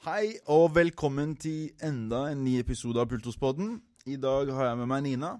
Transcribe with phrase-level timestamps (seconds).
[0.00, 3.74] Hei og velkommen til enda en ny episode av Pultospodden.
[4.08, 5.34] I dag har jeg med meg Nina.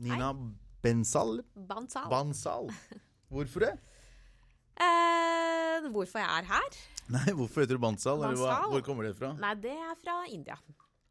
[0.00, 0.30] Nina
[0.80, 1.42] Bensal.
[1.68, 2.06] Bansal.
[2.08, 2.70] Bansal.
[3.28, 3.74] Hvorfor det?
[4.86, 6.80] eh, hvorfor jeg er her?
[7.12, 8.24] Nei, hvorfor heter du Bansal?
[8.24, 8.72] Eller hva, Bansal?
[8.72, 9.34] hvor kommer det fra?
[9.44, 10.56] Nei, det er fra India.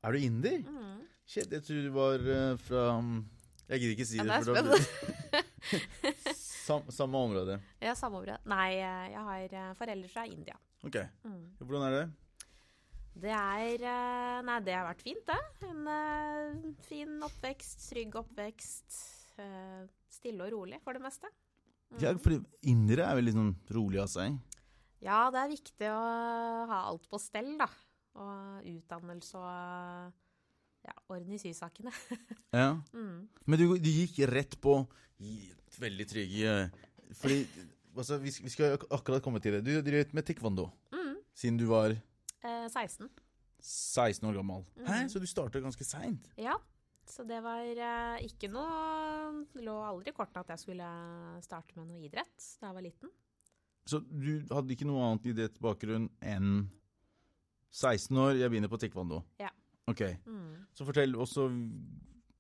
[0.02, 0.60] Er du inder?
[0.66, 1.00] Mm.
[1.30, 3.16] Shit, jeg tror du var eh, fra um,
[3.68, 4.46] Jeg gidder ikke si Ja, det.
[4.48, 5.44] det er
[6.02, 6.14] det
[6.66, 7.62] sam, samme område.
[7.84, 8.42] Ja, samme område.
[8.50, 10.58] Nei, eh, jeg har eh, foreldre fra India.
[10.88, 11.04] Ok.
[11.28, 11.44] Mm.
[11.62, 12.08] Hvordan er det?
[13.18, 15.38] Det er eh, Nei, det har vært fint, det.
[15.68, 18.98] En eh, fin oppvekst, trygg oppvekst.
[19.42, 19.88] eh,
[20.18, 21.30] stille og rolig, for det meste.
[21.94, 22.00] Mm.
[22.04, 22.38] Ja, det
[22.68, 24.38] Indere er veldig sånn rolig av seg.
[25.04, 26.00] Ja, det er viktig å
[26.72, 27.68] ha alt på stell, da.
[28.18, 30.14] Og utdannelse og
[30.88, 31.94] ja, orden i sysakene.
[32.58, 32.72] Ja.
[32.96, 33.28] Mm.
[33.46, 34.80] Men du, du gikk rett på
[35.78, 36.54] veldig trygge
[37.20, 37.42] Fordi
[37.98, 39.66] altså, vi, vi skal akkurat komme til det.
[39.68, 41.18] Du drev med taekwondo Mm.
[41.38, 41.94] siden du var
[42.70, 43.10] 16.
[43.60, 44.66] 16 år gammel.
[44.78, 44.86] Mm.
[44.88, 44.98] Hæ?
[45.10, 46.28] Så du starta ganske seint?
[46.38, 46.56] Ja,
[47.08, 50.90] så det var eh, ikke noe Det lå aldri i kortene at jeg skulle
[51.42, 53.10] starte med noe idrett da jeg var liten.
[53.88, 56.68] Så du hadde ikke noe annet idrettsbakgrunn enn
[57.72, 59.22] 16 år, jeg begynner på taekwondo?
[59.40, 59.50] Ja.
[59.88, 60.66] Ok, Mm.
[60.76, 61.48] Så fortell også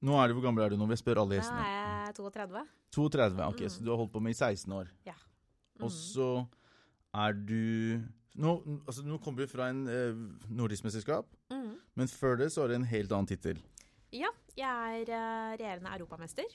[0.03, 0.87] Nå er du, Hvor gammel er du nå?
[0.89, 1.57] Jeg spør alle gjestene.
[1.57, 1.63] gjestene.
[1.65, 2.67] er jeg 32.
[2.91, 3.47] 32.
[3.47, 3.69] Ok, Mm.
[3.69, 4.87] Så du har holdt på med i 16 år.
[5.05, 5.13] Ja.
[5.79, 5.95] Og Mm.
[5.97, 6.47] så
[7.15, 8.03] er du
[8.37, 8.51] Nå,
[8.87, 10.13] altså, nå kommer vi fra en eh,
[10.53, 11.71] nordisk mesterskap, Mm.
[11.97, 13.57] men før det så har du en helt annen tittel.
[14.13, 14.67] Ja, jeg
[15.01, 16.45] er eh, regjerende europamester.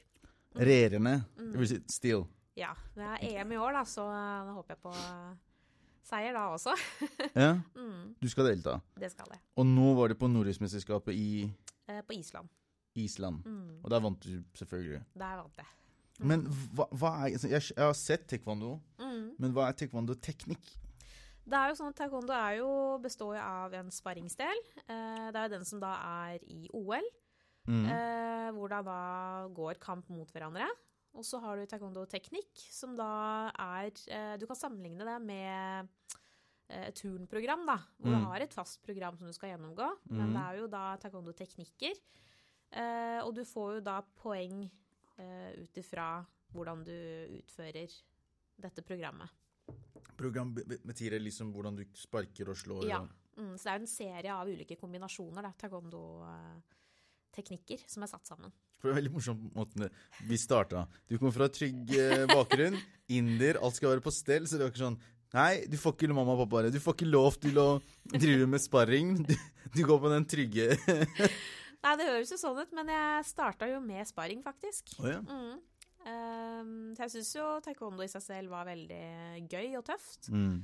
[0.56, 1.24] Regjerende.
[1.39, 1.50] Mm.
[1.52, 2.22] Det vil si still.
[2.56, 5.33] Ja, det er EM i år, da, så eh, da håper jeg på eh,
[6.06, 6.74] seier da også.
[7.42, 8.14] Ja, Mm.
[8.20, 8.77] du skal delta.
[9.00, 9.41] Det skal jeg.
[9.56, 11.50] Og nå var det på norgesmesterskapet i
[11.91, 12.48] Eh, på Island.
[12.94, 13.42] Island.
[13.46, 13.80] Mm.
[13.83, 15.00] Og der vant du selvfølgelig.
[15.19, 15.67] Der vant jeg.
[16.20, 16.44] Men
[16.77, 19.33] hva, hva er altså, jeg, jeg har sett taekwondo, Mm.
[19.41, 20.77] men hva er taekwondo-teknikk?
[21.45, 22.69] Det er jo sånn at Taekwondo er jo,
[23.03, 24.61] består jo av en sparringsdel.
[24.87, 25.91] Eh, det er jo den som da
[26.31, 27.09] er i OL.
[27.67, 27.85] Mm.
[27.91, 28.98] Eh, hvor det da
[29.55, 30.69] går kamp mot hverandre.
[31.15, 35.89] Og så har du taekwondo-teknikk, som da er eh, Du kan sammenligne det med
[36.73, 37.77] et turnprogram, da.
[38.01, 38.20] Hvor Mm.
[38.23, 39.91] du har et fast program som du skal gjennomgå.
[40.08, 40.17] Mm.
[40.17, 41.98] Men det er jo da taekwondo-teknikker.
[43.27, 44.63] Og du får jo da poeng
[45.19, 46.95] eh, ut ifra hvordan du
[47.42, 47.92] utfører
[48.58, 49.29] dette programmet.
[50.18, 52.85] Program det liksom hvordan du sparker og slår?
[52.90, 53.01] Ja.
[53.39, 58.52] Mm, så det er en serie av ulike kombinasjoner, taekwondo-teknikker, som er satt sammen.
[58.83, 59.80] For det er veldig morsomt måten
[60.27, 60.86] vi starta.
[61.07, 62.77] Du kommer fra trygg eh, bakgrunn,
[63.17, 65.02] inder, alt skal være på stell, så det var ikke sånn
[65.33, 66.69] Nei, du får ikke mamma og pappa.
[66.69, 67.80] Du får ikke lov til å
[68.13, 69.17] drive med sparring.
[69.73, 70.64] Du, du går på den trygge
[71.83, 74.92] Nei, det høres jo sånn ut, men jeg starta jo med sparring, faktisk.
[75.01, 75.23] Oh, ja.
[75.24, 75.57] Mm.
[76.07, 79.02] Ehm, så jeg syns jo taekwondo i seg selv var veldig
[79.51, 80.30] gøy og tøft.
[80.33, 80.63] Mm.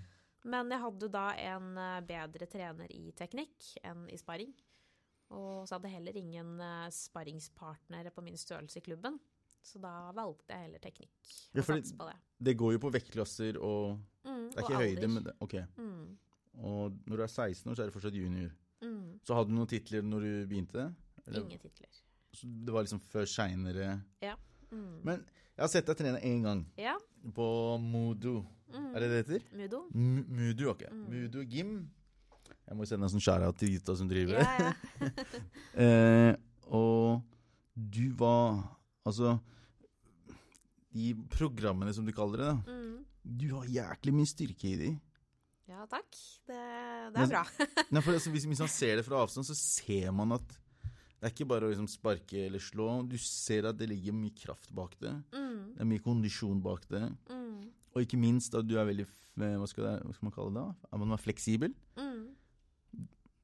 [0.48, 4.52] Men jeg hadde da en eh, bedre trener i teknikk enn i sparring.
[5.34, 9.18] Og så hadde jeg heller ingen eh, sparringspartnere på min størrelse i klubben.
[9.62, 11.10] Så da valgte jeg heller teknikk.
[11.52, 11.62] Ja,
[12.12, 12.16] det.
[12.48, 15.54] Det går jo på vektklasser og Mm, Det er ikke høyde, men det, OK.
[15.76, 16.18] mm,
[16.64, 18.50] Og når du er 16 år, så er du fortsatt junior.
[18.82, 19.20] mm.
[19.24, 20.94] Så hadde du noen titler når du begynte?
[21.26, 21.88] Eller- Ingen titler.
[22.34, 24.02] Så det var liksom før seinere
[24.72, 25.00] Mm.
[25.04, 25.22] Men
[25.56, 26.96] jeg har sett deg trene én gang, Ja.
[27.34, 28.44] på Modo.
[28.72, 28.88] Mm.
[28.94, 29.46] Er det det heter?
[29.56, 29.82] Mudo.
[29.94, 30.82] M Mudo, ok.
[30.92, 31.06] Mm.
[31.10, 31.90] Mudo Gym.
[32.68, 34.42] Jeg må sende en sånn skjæra til gutta som driver.
[34.44, 35.08] Ja, ja.
[35.78, 36.34] Eh,
[36.68, 37.22] og
[37.74, 38.74] du var
[39.06, 39.38] Altså
[40.92, 42.72] De programmene, som du kaller det, da.
[42.72, 43.04] Mm.
[43.38, 44.90] Du har jæklig mye styrke i de.
[45.68, 46.08] Ja, takk.
[46.48, 47.42] Det, det Men- er bra.
[47.92, 50.56] Nei, for altså, hvis, hvis man ser det fra avstand, så ser man at
[51.18, 52.88] det er ikke bare å liksom sparke eller slå.
[53.10, 55.10] Du ser at det ligger mye kraft bak det.
[55.34, 57.04] Mm, Det er mye kondisjon bak det.
[57.30, 57.62] mm,
[57.94, 59.06] Og ikke minst at du er veldig
[59.38, 60.88] hva skal, det, hva skal man kalle det da?
[60.92, 61.74] At man er fleksibel.
[61.96, 62.24] mm.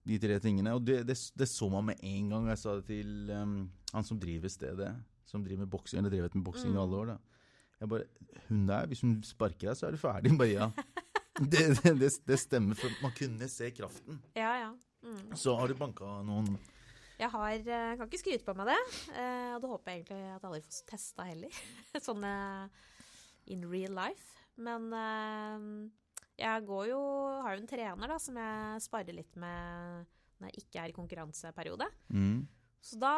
[0.04, 0.72] De tre tingene.
[0.76, 2.48] Og det, det, det så man med en gang.
[2.52, 3.54] Jeg sa det til um,
[3.94, 4.90] han som driver stedet.
[5.24, 7.12] Som driver med boksing, eller drevet med boksing i alle år.
[7.14, 7.16] da.
[7.80, 10.34] Jeg bare Hun der, hvis hun sparker deg, så er du ferdig.
[10.40, 10.68] Bare ja.
[11.40, 14.20] Det, det, det, det stemmer, for man kunne se kraften.
[14.36, 14.68] Ja, ja.
[15.04, 15.32] Mm.
[15.36, 16.52] Så har du banka noen
[17.14, 18.78] Jeg har, eh, kan ikke skryte på meg det,
[19.14, 21.60] eh, og det håper jeg egentlig at jeg aldri får testa heller.
[22.08, 22.32] Sånne
[23.54, 24.32] in real life.
[24.58, 25.68] Men eh,
[26.40, 27.00] jeg går jo,
[27.44, 30.10] har jo en trener da, som jeg sparer litt med
[30.42, 31.88] når jeg ikke er i konkurranseperiode.
[32.10, 32.42] mm.
[32.84, 33.14] Så da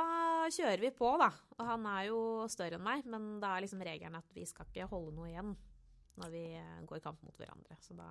[0.55, 1.27] kjører vi på, da.
[1.57, 2.19] Og han er jo
[2.53, 5.57] større enn meg, men da er liksom regelen at vi skal ikke holde noe igjen
[6.21, 6.43] når vi
[6.87, 7.75] går i kamp mot hverandre.
[7.83, 8.07] Så da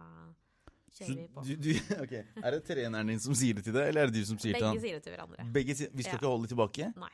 [0.92, 1.44] kjører vi på.
[1.46, 1.72] du, du,
[2.04, 2.24] okay.
[2.44, 4.54] Er det treneren din som sier det til deg, eller er det du som sier
[4.56, 5.46] til Begge sier det til hverandre.
[5.56, 6.20] Begge sier Vi skal Ja.
[6.22, 6.92] ikke holde tilbake?
[6.96, 7.14] Nei.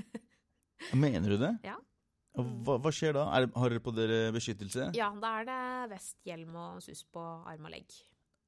[0.96, 1.52] Mener du det?
[1.66, 1.76] Ja.
[2.40, 3.24] Hva, hva skjer da?
[3.42, 4.90] Det- har dere på dere beskyttelse?
[4.96, 7.90] Ja, da er det vest, hjelm og susp på arm og legg.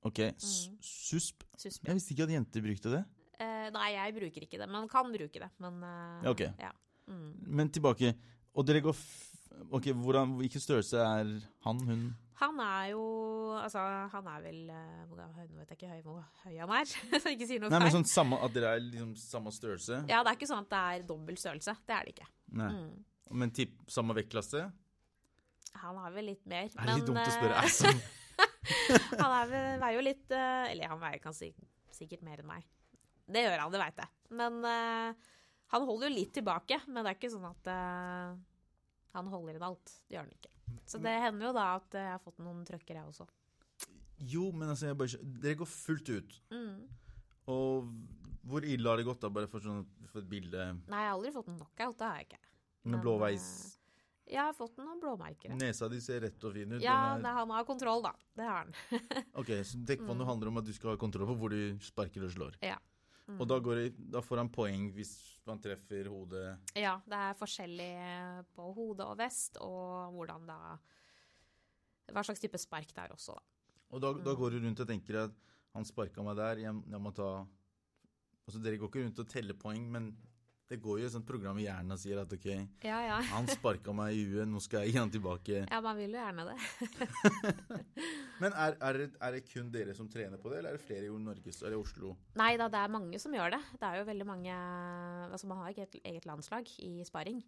[0.04, 0.78] Ok, Mm.
[0.82, 1.44] susp.
[1.56, 1.84] Susp.
[1.86, 3.04] Jeg visste ikke at jenter brukte det.
[3.38, 5.50] Eh, nei, jeg bruker ikke det, men kan bruke det.
[5.60, 6.48] Men eh, okay.
[6.48, 6.58] ok.
[6.58, 6.72] ja.
[7.08, 7.34] Mm.
[7.46, 8.14] Men tilbake.
[8.54, 9.28] Og dere går f
[9.70, 11.28] Ok, hvordan, Hvilken størrelse er
[11.62, 12.16] han, hun?
[12.42, 13.02] Han er jo
[13.60, 16.90] Altså, han er vel eh, Nå vet jeg ikke høy, hvor høy han er,
[17.20, 17.76] så jeg ikke sier noe feil.
[17.76, 20.02] Nei, men sånn samme, At dere er liksom samme størrelse?
[20.10, 21.76] Ja, det er ikke sånn at det er dobbel størrelse.
[21.86, 22.30] Det er det ikke.
[22.60, 22.70] Nei.
[22.76, 23.36] Mm.
[23.42, 24.66] Men typ samme vektklasse?
[25.82, 26.68] Han har vel litt mer.
[26.68, 27.62] Er det litt men, dumt å spørre?
[27.62, 27.92] Altså.
[29.22, 31.52] han er veier jo litt eh, Eller han veier kanskje
[31.92, 32.66] sikkert mer enn meg.
[33.32, 34.12] Det gjør han, det veit jeg.
[34.36, 35.30] Men uh,
[35.72, 36.80] han holder jo litt tilbake.
[36.88, 38.34] Men det er ikke sånn at eh,
[39.14, 39.92] han holder inn alt.
[40.08, 40.52] Det gjør han ikke.
[40.88, 43.26] Så det hender jo da at jeg har fått noen trøkker, jeg også.
[44.32, 46.36] Jo, men altså, bare, dere går fullt ut.
[46.54, 46.88] Mm.
[47.52, 47.92] Og
[48.46, 49.28] hvor ille har det gått, da?
[49.34, 51.96] Bare for, sånn, for et bilde Nei, jeg har aldri fått en knockout.
[51.98, 52.42] Det har jeg ikke.
[52.84, 53.46] med Men, blåveis.
[53.76, 53.78] eh,
[54.32, 55.52] Jeg har fått noen blåmerker.
[55.58, 56.80] Nesa di ser rett og fin ut.
[56.82, 58.12] Ja, er, han har kontroll, da.
[58.38, 58.72] Det har han.
[59.34, 60.30] ok, Så dekkvannet Mm.
[60.30, 62.56] handler om at du skal ha kontroll på hvor du sparker og slår.
[62.62, 62.78] Ja.
[63.28, 63.38] Mm.
[63.40, 65.12] Og da, går det, da får han poeng hvis
[65.46, 66.56] han treffer hodet.
[66.78, 67.92] Ja, det er forskjellig
[68.56, 70.58] på hode og vest, og hvordan da
[72.12, 73.42] Hva slags type spark det er også, da.
[73.94, 74.38] Og da, da Mm.
[74.40, 75.34] går du rundt og tenker at
[75.74, 77.46] han sparka meg der, jeg, jeg må ta
[78.42, 80.16] Altså Dere går ikke rundt og teller poeng, men
[80.72, 82.46] det går jo et sånt program i hjernen og sier at ok,
[82.86, 83.18] Ja, ja.
[83.34, 85.64] han sparka meg i huet, nå skal jeg gi han tilbake.
[85.66, 86.56] Ja, man vil jo gjerne det.
[88.42, 90.86] Men er, er, det, er det kun dere som trener på det, eller er det
[90.86, 92.14] flere i Norge, eller i Oslo?
[92.40, 93.60] Nei da, det er mange som gjør det.
[93.76, 94.56] Det er jo veldig mange
[95.32, 97.44] Altså, man har ikke et eget landslag i sparing.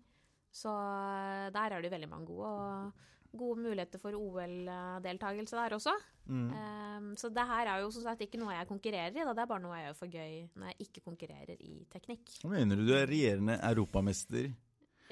[0.55, 5.77] Så eh, der er det jo veldig mange gode, og gode muligheter for OL-deltakelse der
[5.77, 5.95] også.
[6.27, 6.51] Mm.
[6.51, 9.33] Um, så det her er jo som sagt ikke noe jeg konkurrerer i, da.
[9.37, 12.37] det er bare noe jeg gjør for gøy når jeg ikke konkurrerer i teknikk.
[12.43, 12.87] Hva mener du?
[12.89, 14.53] Du er regjerende europamester.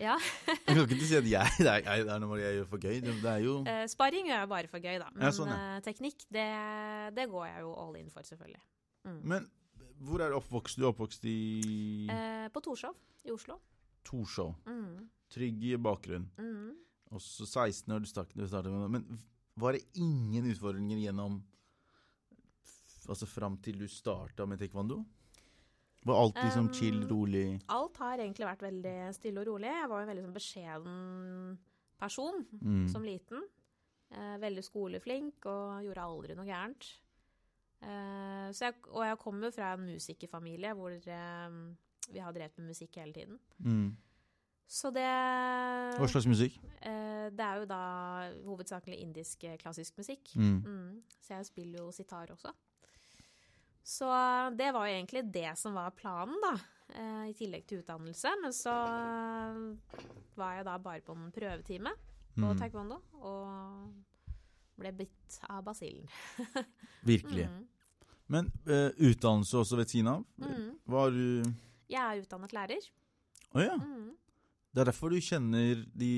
[0.01, 0.15] Ja,
[0.67, 3.01] du kan ikke si at jeg, det, er, det er noe jeg gjør for gøy.
[3.05, 5.11] Det, er jo eh, Sparring gjør jeg bare for gøy, da.
[5.15, 5.59] Men Ja, sånn, ja.
[5.77, 6.47] eh, teknikk, det,
[7.19, 8.63] det går jeg jo all in for, selvfølgelig.
[9.07, 9.19] Mm.
[9.35, 9.51] Men
[10.03, 10.79] hvor er du oppvokst?
[10.81, 11.37] Du er oppvokst i
[12.11, 12.97] Eh, på Torshov
[13.29, 13.59] i Oslo.
[14.07, 14.57] Torshov.
[14.67, 15.05] Mm.
[15.33, 16.27] Trygg bakgrunn.
[16.41, 16.73] Mm.
[17.13, 18.91] Og så 16 år du startet, med.
[18.91, 19.19] Men
[19.61, 21.43] var det ingen utfordringer gjennom
[23.11, 25.01] Altså fram til du starta med taekwondo?
[26.07, 27.61] Var alt liksom Um, chill, rolig?
[27.69, 29.71] Alt har egentlig vært veldig stille og rolig.
[29.71, 31.59] Jeg var en veldig sånn beskjeden
[31.99, 32.89] person Mm.
[32.89, 33.43] som liten.
[34.13, 36.89] Eh, veldig skoleflink og gjorde aldri noe gærent.
[37.83, 41.51] Eh, så jeg, og jeg kommer fra en musikerfamilie hvor eh,
[42.13, 43.39] vi har drevet med musikk hele tiden.
[43.59, 43.97] Mm.
[44.73, 46.55] Så det Hva slags musikk?
[46.81, 47.81] eh, Det er jo da
[48.47, 50.31] hovedsakelig indisk eh, klassisk musikk.
[50.37, 50.63] Mm.
[50.65, 52.53] Mm, så jeg spiller jo sitar også.
[53.85, 54.07] Så
[54.57, 56.53] det var jo egentlig det som var planen, da.
[56.95, 58.33] Eh, I tillegg til utdannelse.
[58.43, 59.99] Men så eh,
[60.39, 61.93] var jeg da bare på en prøvetime
[62.33, 62.59] på Mm.
[62.59, 63.93] taekwondo, og
[64.81, 66.07] ble bitt av basillen.
[67.05, 67.45] Virkelig.
[67.45, 67.67] Mm.
[68.33, 70.25] Men eh, utdannelse også ved siden av?
[70.41, 70.79] Mm.
[70.89, 71.43] Var du
[71.93, 72.89] Jeg er utdannet lærer.
[73.53, 73.77] Å ja.
[74.73, 76.11] Det er derfor du kjenner de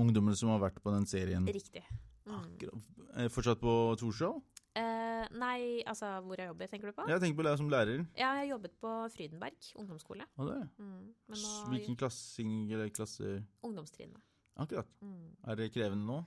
[0.00, 1.46] ungdommene som har vært på den serien?
[1.48, 1.82] Riktig.
[2.28, 2.34] Mm.
[2.36, 2.88] Akkurat.
[3.16, 4.42] Eh, Fortsatt på Torshov?
[4.78, 7.06] Eh, nei, altså hvor jeg jobber, tenker du på?
[7.10, 8.04] Jeg tenker på deg som lærer.
[8.18, 10.26] Ja, jeg jobbet på Frydenberg ungdomsskole.
[10.36, 10.60] Å, det.
[10.78, 11.08] Mm.
[11.32, 14.20] Men nå Hvilken klassing eller klasse ungdomstrinnet.
[14.60, 14.92] Akkurat.
[15.00, 15.32] Mm.
[15.48, 16.20] Er det krevende nå?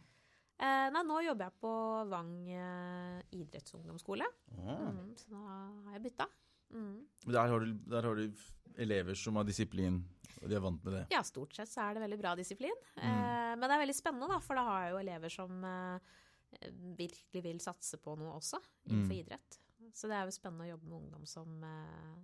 [0.64, 1.74] Eh, nei, nå jobber jeg på
[2.12, 4.28] Vang eh, idrettsungdomsskole.
[4.58, 4.90] Ah.
[4.90, 6.28] Mm, så nå har jeg bytta.
[6.74, 6.98] Mm.
[7.30, 8.44] Der, har du, der har du
[8.84, 10.02] elever som har disiplin,
[10.42, 11.04] og de er vant med det.
[11.14, 12.74] Ja, stort sett så er det veldig bra disiplin.
[12.98, 13.04] Mm.
[13.06, 16.14] Eh, men det er veldig spennende, da, for da har jeg jo elever som eh,
[16.98, 19.20] virkelig vil satse på noe også, innenfor Mm.
[19.22, 19.60] idrett.
[19.94, 22.18] Så det er jo spennende å jobbe med ungdom som eh,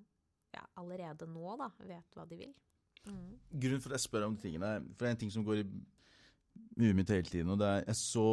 [0.55, 2.53] ja, allerede nå da, vet hva de vil.
[3.05, 3.37] Mm.
[3.53, 5.61] Grunnen for at jeg spør om de tingene, for det er en ting som går
[5.61, 5.67] i
[6.79, 8.25] huet mitt hele tiden, og det er Jeg så,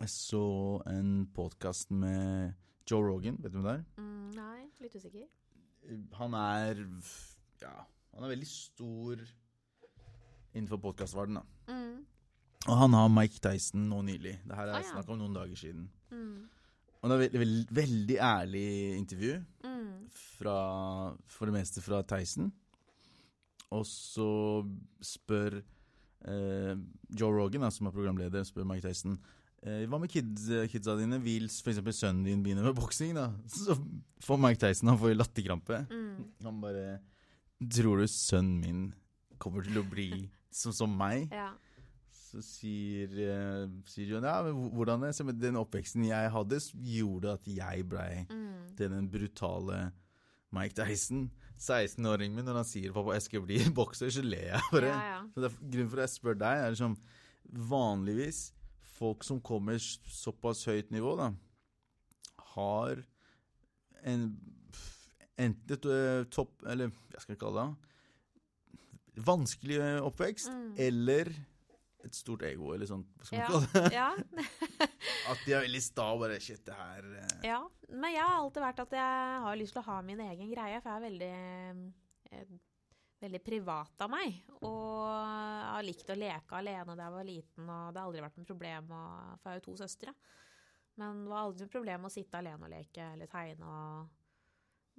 [0.00, 0.42] jeg så
[0.86, 2.52] en podkast med
[2.90, 3.84] Joe Rogan, vet du hvem det er?
[4.00, 5.26] Mm, nei, litt usikker.
[6.18, 6.80] Han er
[7.62, 7.74] Ja,
[8.14, 9.20] han er veldig stor
[10.54, 11.74] innenfor podkastverdenen, da.
[11.74, 12.04] Mm,
[12.68, 14.34] Og han har Mike Tyson nå nylig.
[14.46, 14.90] Det her er Ah, ja.
[14.92, 15.88] snakk om noen dager siden.
[16.10, 16.48] mm,
[17.02, 19.44] Og det er veldig, veldig, veldig ærlig intervju.
[19.64, 22.52] mm, fra, for det meste fra Tyson.
[23.70, 24.66] Og så
[25.00, 25.62] spør
[26.26, 26.76] eh,
[27.18, 31.18] Joe Rogan, da, som er programleder, spør Mike Tyson eh, hva med kids, kidsa dine.
[31.20, 31.80] Vil f.eks.
[31.98, 33.14] sønnen din begynne med boksing?
[33.18, 33.26] da?
[33.52, 33.76] Så
[34.24, 35.82] får Mike Tyson han får latterkrampe.
[35.90, 36.28] mm.
[36.46, 36.98] Han bare
[37.60, 38.86] Tror du sønnen min
[39.38, 41.26] kommer til å bli som, som meg?
[41.30, 41.50] Ja.
[42.30, 45.10] Så sier, eh, sier John ja, men hvordan det?
[45.18, 48.76] Så Den oppveksten jeg hadde, gjorde at jeg blei Mm.
[48.78, 49.90] til den brutale
[50.52, 51.30] Mike Tyson.
[51.60, 54.88] 16-åringen min, når han sier 'pappa, jeg skal bli bokser', så ler jeg bare.
[54.88, 55.20] Ja, ja.
[55.34, 56.96] Så det er, grunnen for at jeg spør deg, er liksom
[57.52, 58.52] Vanligvis
[59.00, 61.30] folk som kommer såpass høyt nivå, da,
[62.54, 63.00] har
[64.04, 64.26] en
[65.40, 65.86] enten et
[66.34, 69.22] topp Eller hva skal jeg kalle det?
[69.24, 70.74] Vanskelig oppvekst, Mm.
[70.78, 71.30] eller
[72.04, 73.02] et stort ego, eller sånn.
[73.18, 73.92] Hva skal man kalle det?
[73.92, 74.08] Ja.
[75.32, 77.34] At de er veldig sta og bare Shit, det her eh.
[77.50, 77.58] ja.
[77.90, 80.80] Men jeg har alltid vært at jeg har lyst til å ha min egen greie,
[80.80, 81.32] for jeg er veldig
[82.30, 82.44] eh,
[83.20, 84.38] Veldig privat av meg.
[84.64, 85.00] Og
[85.80, 88.48] har likt å leke alene da jeg var liten, og det har aldri vært noe
[88.48, 88.88] problem.
[88.90, 90.14] For jeg har jo to søstre.
[91.00, 94.16] Men det var aldri noe problem å sitte alene og leke eller tegne og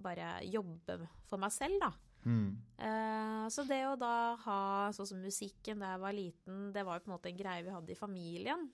[0.01, 0.97] bare jobbe
[1.29, 1.91] for meg selv, da.
[2.25, 2.47] mm.
[2.81, 4.13] Eh, så det å da
[4.45, 4.61] ha
[4.95, 7.65] sånn som musikken da jeg var liten, det var jo på en måte en greie
[7.65, 8.65] vi hadde i familien.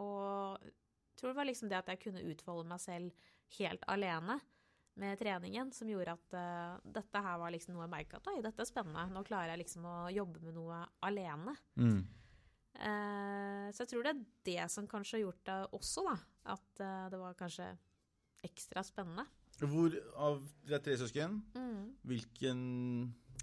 [0.00, 3.28] Og jeg tror det var liksom det at jeg kunne utfolde meg selv
[3.58, 4.38] helt alene
[5.00, 8.38] med treningen, som gjorde at uh, dette her var liksom noe jeg merka at oi,
[8.44, 9.06] dette er spennende.
[9.14, 11.56] Nå klarer jeg liksom å jobbe med noe alene.
[11.80, 12.00] Mm.
[12.80, 16.16] Uh, så jeg tror det er det som kanskje har gjort det også, da.
[16.56, 17.70] At uh, det var kanskje
[18.46, 19.26] ekstra spennende.
[19.60, 21.40] Hvor av Dere er tre søsken.
[21.52, 21.90] Mm.
[22.08, 22.62] Hvilken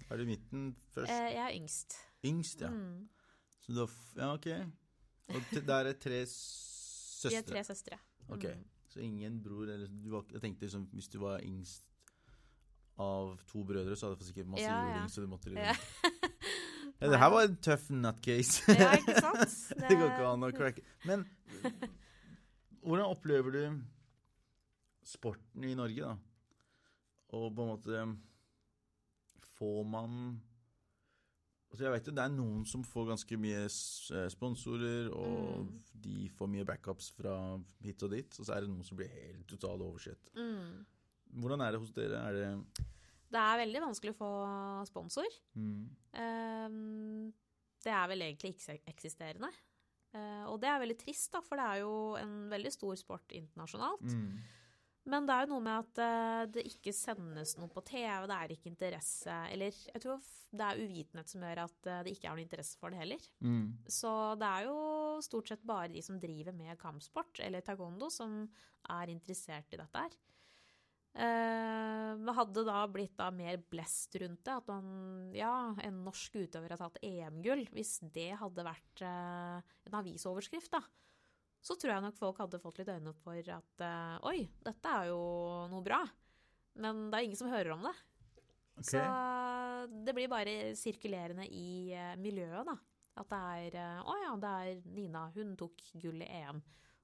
[0.08, 1.12] er du i midten først?
[1.12, 1.98] Jeg er yngst.
[2.26, 2.72] Yngst, ja.
[2.74, 3.06] Mm.
[3.62, 4.48] Så du har Ja, OK.
[5.28, 7.98] Og der er tre Vi er tre søstre.
[8.28, 8.48] Ok.
[8.88, 11.84] Så ingen bror eller du var, Jeg tenkte liksom hvis du var yngst
[12.98, 15.02] av to brødre, så hadde du sikkert masse Ja, ja.
[15.08, 15.74] så du måtte liksom Ja.
[17.00, 18.74] ja, Det her var en tøff nutcase.
[18.74, 19.58] Ja, ikke sant?
[19.84, 20.82] det går ikke an å cracke.
[21.06, 21.26] Men
[22.82, 23.62] hvordan opplever du
[25.06, 26.16] sporten i Norge, da?
[27.36, 28.06] Og på en måte
[29.58, 30.12] Får man
[31.70, 35.72] Altså Jeg vet jo det er noen som får ganske mye eh, sponsorer, og Mm.
[36.00, 37.34] de får mye backups fra
[37.84, 40.30] hit og dit, og så er det noen som blir helt totalt oversett.
[40.34, 40.86] Mm.
[41.42, 42.22] Hvordan er det hos dere?
[42.28, 42.84] Er det
[43.30, 45.26] Det er veldig vanskelig å få sponsor.
[45.54, 47.32] mm, Um,
[47.84, 49.50] det er vel egentlig ikke eksisterende.
[50.14, 53.28] Uh, og det er veldig trist, da, for det er jo en veldig stor sport
[53.36, 54.00] internasjonalt.
[54.08, 54.38] mm,
[55.08, 58.36] Men det er jo noe med at eh, det ikke sendes noe på TV, det
[58.36, 60.20] er ikke interesse Eller jeg tror
[60.52, 63.24] det er uvitenhet som gjør at eh, det ikke er noe interesse for det heller.
[63.40, 64.76] mm, Så det er jo
[65.24, 68.42] stort sett bare de som driver med kampsport eller taekwondo, som
[68.88, 70.16] er interessert i dette her.
[71.18, 76.36] Eh, Det hadde da blitt da mer blest rundt det, at man, ja, en norsk
[76.44, 77.64] utøver har tatt EM-gull.
[77.72, 80.82] Hvis det hadde vært eh, en avisoverskrift, da,
[81.68, 84.94] så tror jeg nok folk hadde fått litt øyne opp for at eh, oi, dette
[85.02, 85.18] er jo
[85.68, 86.00] noe bra.
[86.80, 87.92] Men det er ingen som hører om det.
[88.78, 88.94] Okay.
[88.94, 92.76] Så det blir bare sirkulerende i eh, miljøet, da.
[93.18, 96.62] At det er eh, Å ja, det er Nina, hun tok gull i EM.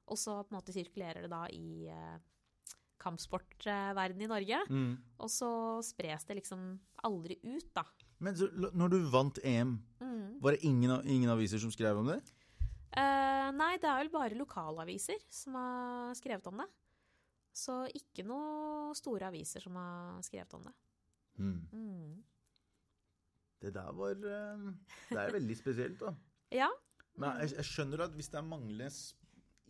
[0.08, 1.88] Og så på en måte sirkulerer det da i
[3.04, 4.58] kampsportverdenen i Norge.
[4.70, 4.92] Mm.
[5.24, 5.50] Og så
[5.84, 6.62] spres det liksom
[7.04, 7.84] aldri ut, da.
[8.24, 10.40] Men så, når du vant EM, Mm.
[10.40, 12.20] var det ingen, ingen aviser som skrev om det?
[12.94, 16.68] Eh, nei, det er vel bare lokalaviser som har skrevet om det.
[17.54, 20.74] Så ikke noe store aviser som har skrevet om det.
[21.38, 21.60] Mm.
[21.72, 22.22] Mm.
[23.64, 24.64] Det der var eh,
[25.10, 26.14] Det er veldig spesielt, da.
[26.54, 26.68] Ja.
[27.18, 28.90] Men jeg, jeg skjønner at hvis det er manglende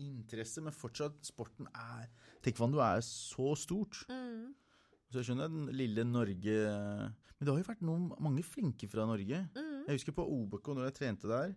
[0.00, 2.08] interesse, men fortsatt sporten er
[2.44, 4.02] Taekwondo er så stort.
[4.08, 4.52] Mm.
[5.08, 9.06] Så jeg skjønner den lille Norge Men det har jo vært noen, mange flinke fra
[9.08, 9.44] Norge.
[9.54, 9.84] Mm.
[9.86, 11.54] Jeg husker på OBK, når jeg trente der,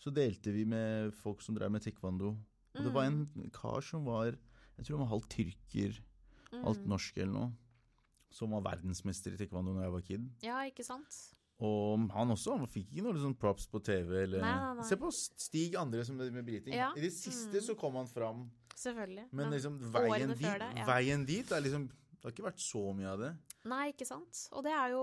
[0.00, 2.32] så delte vi med folk som drev med taekwondo.
[2.76, 4.36] Og det var en kar som var
[4.78, 5.98] Jeg tror han var halvt tyrker,
[6.50, 6.62] Mm.
[6.64, 7.50] halvt norsk eller noe.
[8.32, 10.24] Som var verdensmester i taekwondo når jeg var kid.
[10.42, 11.18] Ja, ikke sant?
[11.60, 14.22] Og han også han fikk ikke noe liksom props på TV.
[14.24, 14.40] Eller...
[14.40, 14.86] Nei, nei, nei.
[14.88, 16.74] Se på Stig Andre som med briting.
[16.74, 16.90] Ja.
[16.96, 17.66] I det siste Mm.
[17.68, 18.50] så kom han fram.
[18.74, 19.26] Selvfølgelig.
[19.32, 20.86] Men liksom veien dit, det, ja.
[20.86, 23.30] veien dit er liksom Det har ikke vært så mye av det.
[23.68, 24.48] Nei, ikke sant.
[24.56, 25.02] Og det er jo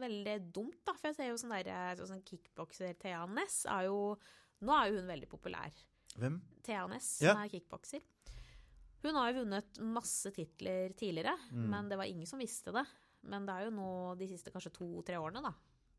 [0.00, 0.94] veldig dumt, da.
[0.96, 4.16] For jeg ser jo sånn derre sånn, kickbokser Thea Ness er jo
[4.64, 5.72] Nå er jo hun veldig populær.
[6.20, 6.34] Hvem?
[6.62, 7.32] Thea Ness, Ja.
[7.32, 8.02] som er kickbokser.
[9.02, 11.70] Hun har jo vunnet masse titler tidligere, Mm.
[11.70, 12.84] men det var ingen som visste det.
[13.24, 15.54] Men det er jo nå de siste kanskje to-tre årene, da,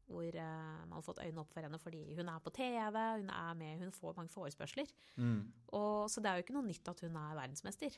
[0.07, 3.29] hvor eh, man har fått øynene opp for henne fordi hun er på TV, hun
[3.31, 4.87] er med, hun får mange forespørsler.
[5.17, 5.51] Mm.
[5.73, 7.97] Og, så det er jo ikke noe nytt at hun er verdensmester.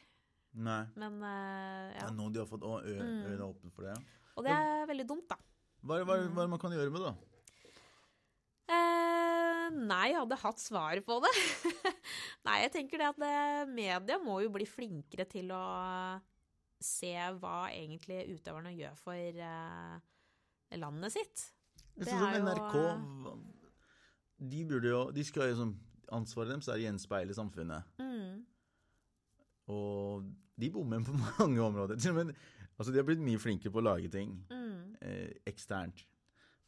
[0.53, 0.83] Nei.
[0.95, 3.41] Men eh, Det er nå de har fått å, ø, Mm.
[3.47, 3.95] åpne for det.
[3.95, 4.19] ja.
[4.37, 5.37] Og det er veldig dumt, da.
[5.83, 7.15] Hva, hva, er- hva man kan gjøre med det, da?
[8.73, 11.31] Eh, nei, jeg hadde hatt svaret på det.
[12.47, 13.33] nei, jeg tenker det at det,
[13.73, 15.63] media må jo bli flinkere til å
[16.83, 19.15] se hva egentlig utøverne gjør for
[19.49, 21.47] eh, landet sitt.
[21.95, 23.33] Det er som NRK jo,
[24.49, 25.73] De burde jo De skal jo som
[26.13, 27.85] Ansvaret deres er å gjenspeile samfunnet.
[28.01, 28.41] Mm,
[29.71, 30.25] Og
[30.59, 31.97] de bommer på mange områder.
[32.13, 32.33] Men,
[32.77, 36.03] altså De har blitt mye flinkere på å lage ting mm, eh, eksternt.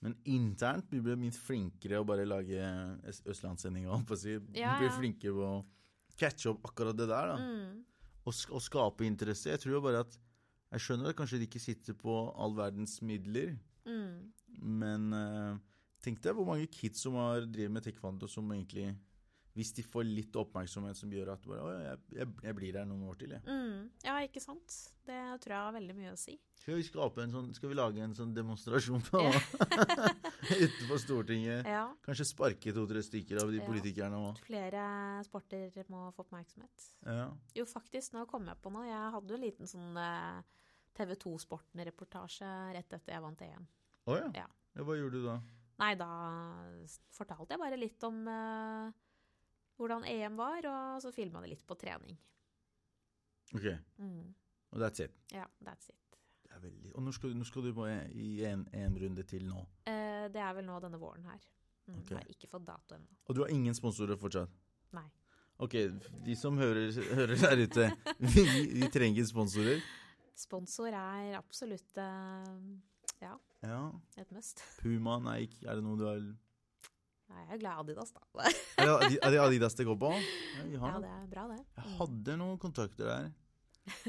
[0.01, 2.57] Men internt blir de mye flinkere å bare lage
[3.09, 3.85] øs- østlandssending.
[3.89, 4.35] holdt på å Si.
[4.57, 5.63] Ja, blir flinkere på å
[6.19, 7.35] catche opp akkurat det der.
[7.41, 7.83] mm.
[8.25, 9.51] Og, og, skape interesse.
[9.53, 10.15] Jeg tror bare at
[10.73, 14.31] Jeg skjønner at kanskje de ikke sitter på all verdens midler, Mm.
[14.65, 15.57] men eh,
[16.01, 18.95] tenk deg hvor mange kids som har driver med taekwondo som egentlig
[19.55, 22.87] Hvis de får litt oppmerksomhet som gjør at bare, «Å, jeg, jeg, jeg blir der
[22.89, 23.43] noen år til, jeg.
[23.47, 23.85] Mm.
[24.03, 24.73] Ja, ikke sant?
[25.07, 26.33] Det tror jeg har veldig mye å si.
[26.59, 26.83] Skal vi,
[27.31, 29.21] sånn, skal vi lage en sånn demonstrasjon på
[30.65, 31.69] utenfor Stortinget?
[31.71, 31.85] Ja.
[32.03, 33.67] Kanskje sparke to-tre stykker av de Ja.
[33.69, 34.41] politikerne òg.
[34.43, 34.83] Flere
[35.23, 36.89] sporter må få oppmerksomhet.
[37.05, 37.29] Ja.
[37.55, 38.83] Jo, faktisk, nå kom jeg på noe.
[38.89, 40.41] Jeg hadde jo en liten sånn eh,
[40.99, 43.67] TV 2-Sporten-reportasje rett etter jeg vant EM.
[44.09, 44.27] Å ja.
[44.35, 44.47] Ja.
[44.75, 44.83] ja.
[44.83, 45.39] Hva gjorde du da?
[45.79, 46.07] Nei, da
[47.15, 48.91] fortalte jeg bare litt om eh,
[49.77, 52.17] hvordan EM var, og så filma det litt på trening.
[53.55, 53.65] Ok,
[53.99, 54.33] Mm.
[54.71, 55.11] og that's it.
[55.31, 56.17] Ja, that's it.
[56.43, 56.95] Det er veldig...
[56.95, 59.65] Og når skal, du- når skal du på en- i en, en runde til nå?
[59.87, 61.39] Eh, det er vel nå denne våren her.
[61.87, 62.15] Mm, okay.
[62.15, 63.07] Jeg har ikke fått dato ennå.
[63.27, 64.49] Og du har ingen sponsorer fortsatt?
[64.93, 65.05] Nei.
[65.59, 65.71] Ok,
[66.25, 67.85] de som hører, hører der ute,
[68.19, 68.43] vi,
[68.81, 69.81] vi trenger sponsorer.
[70.35, 72.79] Sponsor er absolutt eh,
[73.21, 73.91] ja, Ja.
[74.17, 74.63] et must.
[74.81, 76.19] Puma, Nike, er det noe du har
[77.31, 78.21] Nei, Jeg er glad i Adidas, da.
[78.77, 80.11] Er det, er det Adidas det går på?
[80.13, 81.61] Ja, Ja, det er bra, det.
[81.79, 83.31] Jeg hadde noen kontakter der.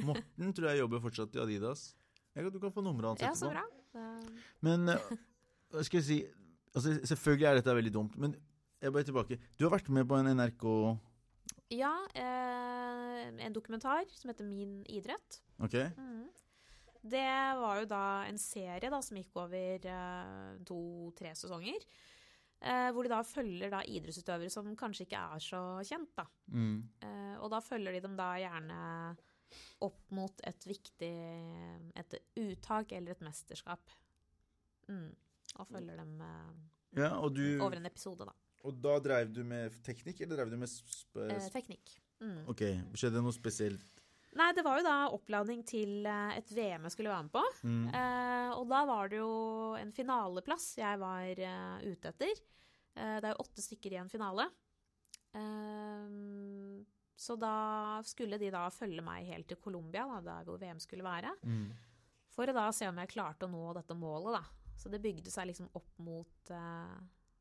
[0.05, 1.87] Morten tror jeg jobber fortsatt i Adidas.
[2.37, 3.65] Jeg kan, du kan få nummeret hans Ja, så bra.
[4.65, 5.11] Men eh,
[5.73, 6.17] hva skal jeg si
[6.77, 8.35] altså, Selvfølgelig er dette veldig dumt, men
[8.83, 9.39] jeg bare tilbake.
[9.57, 10.67] Du har vært med på en NRK
[11.73, 15.41] Ja, eh, en dokumentar som heter Min idrett.
[15.65, 15.79] Ok?
[15.97, 16.27] Mm.
[17.07, 17.25] Det
[17.63, 21.85] var jo da en serie da, som gikk over eh, to-tre sesonger.
[22.65, 26.13] Eh, hvor de da følger da idrettsutøvere som kanskje ikke er så kjent.
[26.17, 26.25] da.
[26.53, 26.79] Mm.
[27.05, 28.79] Eh, og da følger de dem da gjerne
[29.87, 31.13] opp mot et viktig
[32.01, 33.93] et uttak eller et mesterskap.
[34.89, 35.13] Mm.
[35.61, 36.57] Og følger dem eh,
[37.03, 38.35] Ja, og du over en episode, da.
[38.67, 41.93] Og da dreiv du med teknikk, eller dreiv du med sp Eh, teknikk.
[42.25, 42.49] Mm.
[42.51, 42.65] Ok,
[42.97, 44.03] skjedde det noe spesielt?
[44.37, 47.45] Nei, det var jo da oppladning til eh, et VM jeg skulle være med på.
[47.65, 47.87] Mm.
[47.89, 49.33] Eh, og da var det jo
[49.81, 52.43] en finaleplass jeg var uh, ute etter.
[52.97, 54.49] Eh, det er jo åtte stykker i en finale.
[55.37, 56.85] Eh,
[57.17, 57.57] så da
[58.05, 61.33] skulle de da følge meg helt til Colombia, da, der hvor VM skulle være.
[61.45, 61.69] Mm.
[62.37, 64.73] For å da se om jeg klarte å nå dette målet, da.
[64.77, 66.97] Så det bygde seg liksom opp mot eh,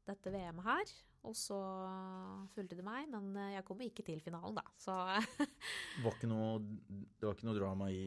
[0.07, 0.93] dette VM-et her.
[1.25, 1.57] Og så
[2.53, 4.63] fulgte de meg, men eh, jeg kom ikke til finalen, da.
[4.77, 4.93] Så
[5.41, 8.03] Det var ikke noe, det var ikke noe drama i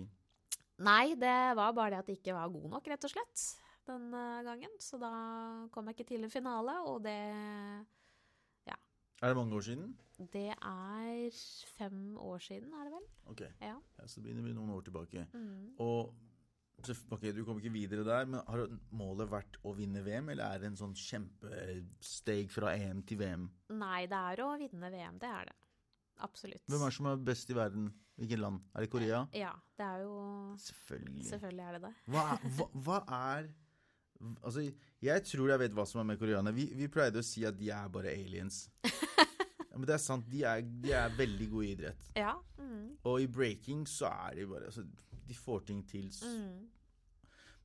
[0.78, 3.46] Nei, det var bare det at jeg ikke var god nok, rett og slett,
[3.88, 4.76] den eh, gangen.
[4.78, 5.10] Så da
[5.74, 7.16] kom jeg ikke til en finale, og det
[8.68, 8.76] Ja.
[9.22, 9.96] Er det mange år siden?
[10.18, 11.42] Det er
[11.78, 13.08] fem år siden, er det vel?
[13.34, 13.74] Ok, Ja.
[13.98, 15.26] ja, så begynner vi noen år tilbake.
[15.34, 15.74] Mm.
[15.82, 16.14] Og
[16.86, 20.44] så- ok, du kom ikke videre der, men har målet vært å vinne VM, eller
[20.54, 23.48] er det en sånn kjempesteg fra EM til VM?
[23.70, 25.56] Nei, det er å vinne VM, det er det.
[26.20, 26.64] Absolutt.
[26.66, 27.92] Hvem er det som er best i verden?
[28.18, 28.60] Hvilket land?
[28.74, 29.28] Er det Korea?
[29.32, 31.24] Ja, det er jo Selvfølgelig.
[31.28, 31.94] Selvfølgelig er det det.
[32.10, 32.24] Hva,
[32.56, 33.50] hva, hva er
[34.42, 34.64] Altså,
[35.00, 36.50] jeg tror jeg vet hva som er med koreanerne.
[36.52, 38.68] Vi, vi pleide å si at de er bare aliens.
[39.68, 40.24] Ja, men det er sant.
[40.26, 42.06] De er, de er veldig gode i idrett.
[42.18, 42.32] Ja.
[42.58, 42.96] Mm.
[43.06, 44.82] Og i breaking så er de bare altså,
[45.28, 46.08] De får ting til.
[46.24, 46.68] Mm.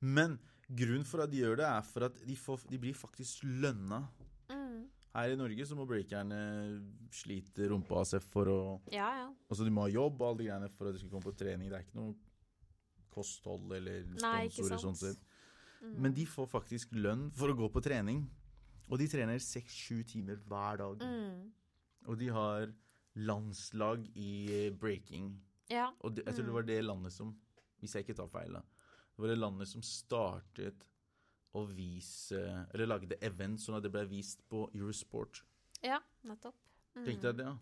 [0.04, 0.36] Men
[0.68, 4.04] grunnen for at de gjør det, er for at de, får, de blir faktisk lønna.
[4.52, 4.84] Mm.
[5.14, 6.40] Her i Norge så må breakerne
[7.14, 8.60] slite rumpa av seg for å
[8.92, 9.28] Ja, ja.
[9.48, 11.36] Altså de må ha jobb og alle de greiene for at de skal komme på
[11.38, 11.70] trening.
[11.70, 12.16] Det er ikke noe
[13.14, 15.22] kosthold eller sponsorer sånn sett.
[15.84, 15.98] Mm.
[16.02, 18.24] Men de får faktisk lønn for å gå på trening.
[18.90, 21.04] Og de trener seks-sju timer hver dag.
[21.04, 21.52] mm.
[22.04, 22.68] Og de har
[23.16, 25.30] landslag i eh, breaking.
[25.72, 25.92] Ja.
[26.04, 27.30] Og det, jeg tror det var det landet som
[27.84, 28.56] Hvis jeg ikke tar feil.
[28.56, 30.86] Det var det landet som startet
[31.54, 32.40] å vise
[32.74, 35.44] Eller lagde event sånn at det ble vist på Eurosport.
[35.84, 36.56] ja, nettopp.
[36.96, 37.06] Mm.
[37.06, 37.54] Tenkte jeg det, ja.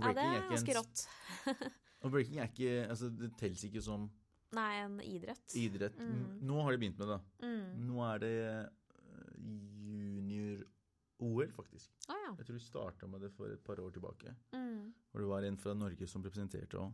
[0.00, 1.02] Ja, det er ganske rått.
[2.04, 4.06] Og breaking er ikke Altså, det telles ikke som
[4.54, 5.44] Nei, en idrett.
[5.54, 5.98] idrett.
[5.98, 6.38] Mm.
[6.46, 7.18] Nå har de begynt med det.
[7.44, 7.66] Mm.
[7.88, 9.36] Nå er det eh,
[10.00, 11.92] junior-OL, faktisk.
[12.10, 12.32] Å ja.
[12.38, 14.32] Jeg tror de starta med det for et par år tilbake.
[14.56, 14.90] Mm.
[15.12, 16.90] Hvor det var en fra Norge som representerte òg.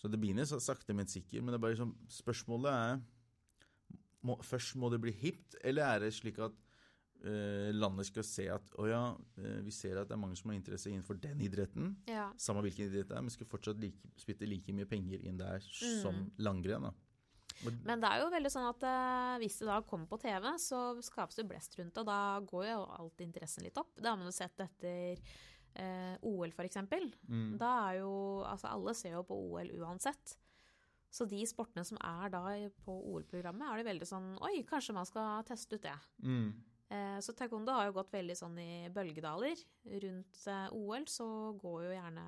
[0.00, 1.42] Så det begynner så sakte, men sikkert.
[1.44, 3.00] Men det er bare liksom, spørsmålet er
[4.24, 6.56] må, Først må det bli hipt, eller er det slik at
[7.24, 9.02] eh, landet skal se at å ja,
[9.40, 11.94] eh, vi ser at det er mange som har interesse innenfor den idretten.
[12.08, 12.30] ja.
[12.40, 15.60] Samme hvilken idrett det er, men skal fortsatt like, spytte like mye penger inn der
[15.60, 16.02] Mm.
[16.02, 16.90] som langrenn.
[17.84, 20.78] Men det er jo veldig sånn at eh, hvis det da kommer på TV, så
[21.04, 23.90] skapes det blest rundt det, og da går jo alltid interessen litt opp.
[23.96, 25.20] Det har man jo sett etter
[25.74, 27.10] eh, OL, for eksempel.
[27.28, 28.12] mm, Da er jo
[28.46, 30.36] Altså, alle ser jo på OL uansett.
[31.10, 32.42] Så de sportene som er da
[32.84, 35.96] på OL-programmet, er det veldig sånn Oi, kanskje man skal teste ut det.
[36.22, 36.50] mm,
[36.90, 39.60] Eh, så taekwondo har jo gått veldig sånn i bølgedaler.
[40.02, 41.26] Rundt eh, OL så
[41.60, 42.24] går jo gjerne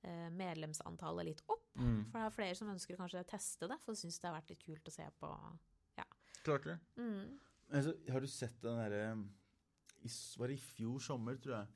[0.00, 1.66] eh, medlemsantallet litt opp.
[1.76, 2.06] Mm.
[2.08, 4.38] For det er flere som ønsker kanskje å teste det, for de syns det har
[4.38, 5.32] vært litt kult å se på.
[6.00, 6.06] Ja.
[6.46, 6.78] Klart det.
[6.96, 7.36] Mm.
[7.68, 9.02] Altså, har du sett den derre
[10.40, 11.68] Var det i fjor sommer, tror jeg?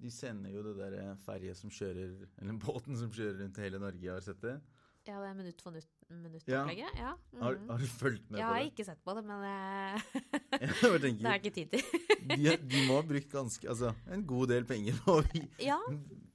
[0.00, 4.10] De sender jo det der ferje som kjører Eller båten som kjører rundt hele Norge.
[4.12, 4.60] Har sett det?
[5.08, 6.18] Ja, det er minutt for minutt- Ja.
[6.20, 6.98] minutt-opplegget.
[7.00, 7.12] Ja.
[7.40, 7.68] Har, Mm.
[7.70, 10.00] har du fulgt med Jeg på har ikke sett på det, men eh,
[11.00, 11.82] det er ikke tid til.
[12.28, 15.16] de, de må ha brukt ganske Altså, en god del penger på
[15.64, 15.78] ja,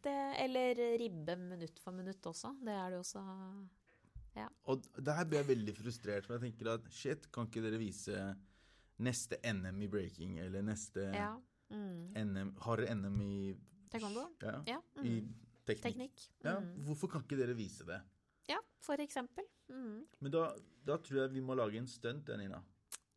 [0.04, 2.56] det, eller ribbe minutt for minutt også.
[2.66, 3.22] Det er det også.
[4.36, 4.48] Ja.
[4.66, 8.36] Og der blir jeg veldig frustrert, for jeg tenker at shit, kan ikke dere vise
[9.04, 11.36] neste NM i breaking, eller neste Ja.
[11.74, 12.14] Mm.
[12.34, 13.56] NM Har dere NM i
[13.92, 14.28] Taekwondo?
[14.42, 14.80] Ja, Ja.
[15.04, 15.34] i Mm.
[15.66, 15.84] teknikk.
[15.84, 16.28] Teknikk.
[16.44, 16.84] Ja, Mm.
[16.86, 18.02] hvorfor kan ikke dere vise det?
[18.50, 19.44] Ja, for eksempel.
[19.70, 20.06] Mm.
[20.22, 20.54] Men da,
[20.86, 22.62] da tror jeg vi må lage en stunt, Nina.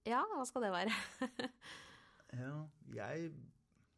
[0.07, 0.93] Ja, hva skal det være?
[2.33, 3.33] Ja, jeg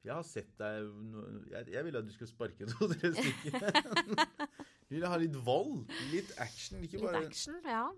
[0.05, 3.73] Jeg har sett deg no, jeg, jeg ville at du skulle sparke to-tre stykker.
[4.89, 5.89] du ville ha litt vold.
[6.13, 6.79] Litt action.
[6.87, 7.89] Ikke Litt action, ja.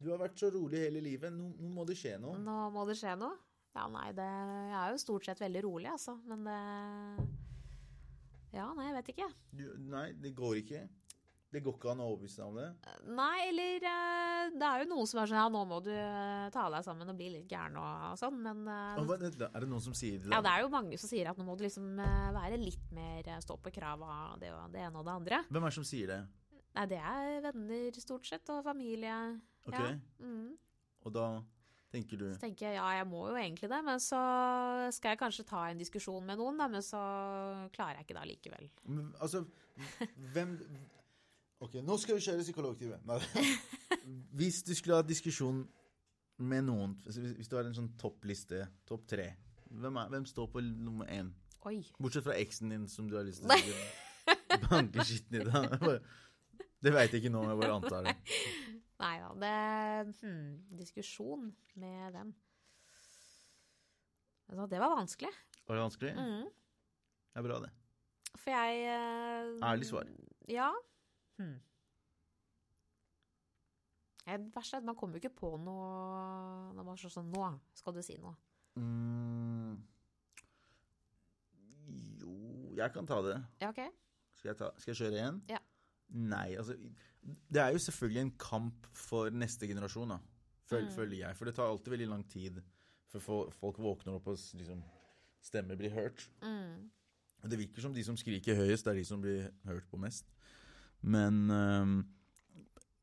[0.00, 1.32] Du har vært så rolig hele livet.
[1.34, 2.38] Nå, nå må det skje noe.
[2.38, 3.34] Nå må det skje noe.
[3.76, 6.16] Ja, nei, det Jeg er jo stort sett veldig rolig, altså.
[6.26, 6.58] Men det
[8.56, 9.28] Ja, nei, jeg vet ikke.
[9.58, 10.86] Du, nei, det går ikke.
[11.48, 12.64] Det går ikke an å overbevise deg om det.
[13.16, 16.48] Nei, eller eh, Det er jo noen som er sånn Ja, nå må du eh,
[16.52, 19.16] ta deg sammen og bli litt gæren og sånn, men eh, hva-
[19.48, 20.28] Er det noen som sier det?
[20.34, 21.86] Ja, det er jo mange som sier at nå må du liksom
[22.36, 25.40] være litt mer stå på krav av det, det ene og det andre.
[25.48, 26.20] Hvem er det som sier det?
[26.76, 29.14] Nei, det er venner stort sett, og familie.
[29.66, 29.94] Ok, Ja.
[30.20, 30.52] Mm.
[31.08, 31.24] Og da
[31.92, 34.20] tenker du Så tenker jeg ja, jeg må jo egentlig det, men så
[34.94, 37.00] skal jeg kanskje ta en diskusjon med noen, da, men så
[37.74, 38.70] klarer jeg ikke det likevel.
[38.84, 39.44] Men, Altså,
[40.34, 40.54] hvem
[41.58, 43.00] Ok, nå skal vi kjøre psykologtime.
[43.08, 43.18] Nei.
[44.38, 45.64] Hvis du skulle ha diskusjon
[46.38, 49.32] med noen hvis du har en sånn toppliste, topp tre
[49.68, 51.32] hvem, er, hvem står på nummer én?
[51.66, 51.80] Oi.
[51.98, 55.64] Bortsett fra eksen din, som du har lyst til å banke skitten i Da.
[56.78, 58.12] Det veit jeg ikke nå, jeg bare antar det.
[58.98, 60.46] Nei da, det hmm,
[60.78, 62.32] Diskusjon med hvem?
[64.48, 65.30] Altså, det var vanskelig.
[65.68, 66.12] Var det vanskelig?
[66.16, 66.48] Mm.
[67.28, 67.70] Det er bra, det.
[68.34, 70.08] For jeg eh, Ærlig svar.
[70.48, 70.70] Ja.
[71.36, 71.58] Hmm.
[74.28, 77.46] Det verste er at man kommer jo ikke på noe når man slår sånn Nå
[77.78, 78.34] skal du si noe.
[78.76, 79.78] Mm.
[82.20, 82.34] Jo,
[82.76, 83.38] jeg kan ta det.
[83.62, 83.80] Ja, OK?
[84.38, 85.40] Skal jeg, ta, skal jeg kjøre igjen?
[85.50, 85.62] Ja.
[86.14, 86.74] Nei, altså
[87.52, 90.18] Det er jo selvfølgelig en kamp for neste generasjon, da.
[90.68, 90.92] Føl, Mm.
[90.94, 91.36] Føler jeg.
[91.36, 92.62] For det tar alltid veldig lang tid
[93.08, 94.82] før folk våkner opp og liksom,
[95.42, 96.28] stemmer blir hørt.
[96.42, 96.90] Mm.
[97.48, 100.26] Det virker som de som skriker høyest, det er de som blir hørt på mest.
[101.02, 102.06] Men øhm,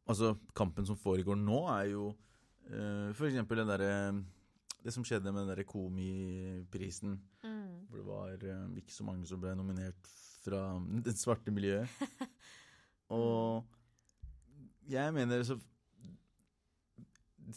[0.08, 2.16] altså, kampen som foregår nå, er jo
[2.70, 4.24] øh, for eksempel den derre
[4.84, 7.86] Det som skjedde med den derre Komiprisen, Mm.
[7.90, 10.08] hvor det var øh, ikke så mange som ble nominert
[10.46, 11.88] fra det svarte miljøet.
[13.14, 13.66] Og
[14.90, 15.58] jeg mener så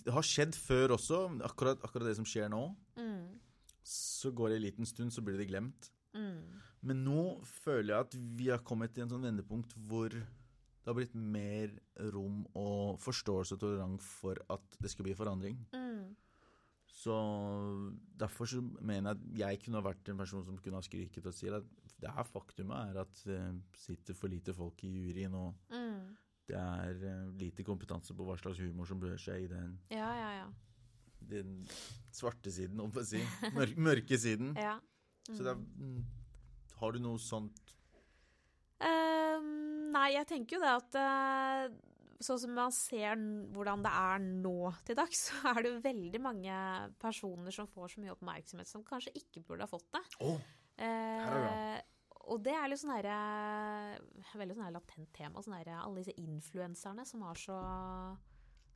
[0.04, 2.60] Det har skjedd før også, akkurat, akkurat det som skjer nå.
[3.00, 3.38] Mm.
[3.82, 5.88] Så går det en liten stund, så blir det glemt.
[6.12, 6.60] Mm.
[6.84, 10.96] Men nå føler jeg at vi har kommet til en sånn vendepunkt hvor det har
[10.96, 11.72] blitt mer
[12.14, 15.58] rom og forståelse og tolerant for at det skal bli forandring.
[16.98, 17.02] Mm.
[17.04, 17.14] Så
[18.18, 21.34] derfor så mener jeg at jeg kunne vært en person som kunne ha skryket og
[21.36, 21.64] sier at
[22.02, 23.38] det her faktumet er at det
[23.78, 26.16] sitter for lite folk i juryen, og Mm.
[26.48, 30.10] det er eh, lite kompetanse på hva slags humor som bør seg i den, Ja,
[30.14, 30.46] ja, ja.
[31.20, 31.66] den
[32.10, 33.22] svarte siden, om jeg si.
[33.54, 34.54] Mør mørke siden.
[34.68, 34.78] ja.
[35.28, 36.04] Så det er, mm,
[36.80, 37.74] har du noe sånt
[38.80, 41.72] Ehm, nei, jeg tenker jo det at eh,
[42.24, 43.18] sånn som man ser
[43.54, 46.62] hvordan det er nå til dags, så er det jo veldig mange
[47.02, 50.04] personer som får så mye oppmerksomhet som kanskje ikke burde ha fått det.
[50.26, 50.40] Oh,
[50.78, 51.86] Eh, det
[52.28, 53.14] og det er litt sånn herre
[54.38, 55.42] Veldig sånn her latent tema.
[55.42, 57.56] Sånn herre alle disse influenserne som har så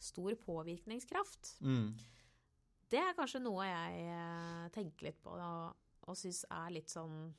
[0.03, 1.59] stor påvirkningskraft.
[1.61, 1.87] mm.
[2.93, 7.31] Det er kanskje noe jeg eh, tenker litt på og, og syns er litt sånn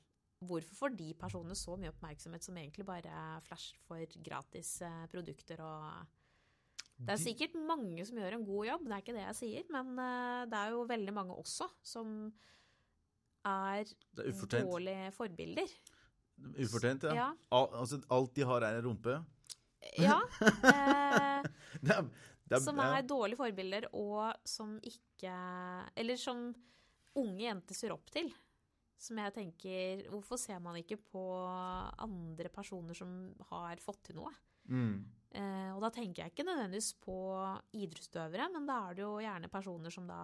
[0.50, 5.64] Hvorfor får de personene så mye oppmerksomhet som egentlig bare flasher for gratis eh, produkter
[5.66, 6.20] og
[7.04, 9.70] Det er sikkert mange som gjør en god jobb, det er ikke det jeg sier,
[9.74, 12.14] men eh, det er jo veldig mange også som
[13.44, 15.72] er er dårlige forbilder.
[16.58, 17.16] Ufortjent, ja.
[17.16, 17.30] Ja.
[17.54, 19.18] Al altså, alt de har, er en rumpe.
[20.00, 20.20] ja
[20.72, 21.44] eh,
[21.84, 22.06] Det er,
[22.48, 22.94] det er, som ja.
[22.98, 25.34] er dårlige forbilder, og som ikke
[25.96, 26.54] Eller som
[27.20, 28.32] unge jenter ser opp til.
[29.04, 34.32] Som jeg tenker Hvorfor ser man ikke på andre personer som har fått til noe?
[34.72, 35.04] Mm.
[35.34, 37.18] Eh, og da tenker jeg ikke nødvendigvis på
[37.76, 40.22] idrettsutøvere, men da er det jo gjerne personer som da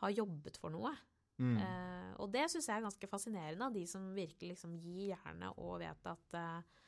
[0.00, 0.92] har jobbet for noe.
[1.40, 1.56] Mm.
[1.60, 5.60] Eh, og det syns jeg er ganske fascinerende, av de som virkelig liksom gir jernet
[5.60, 6.80] og vet at eh,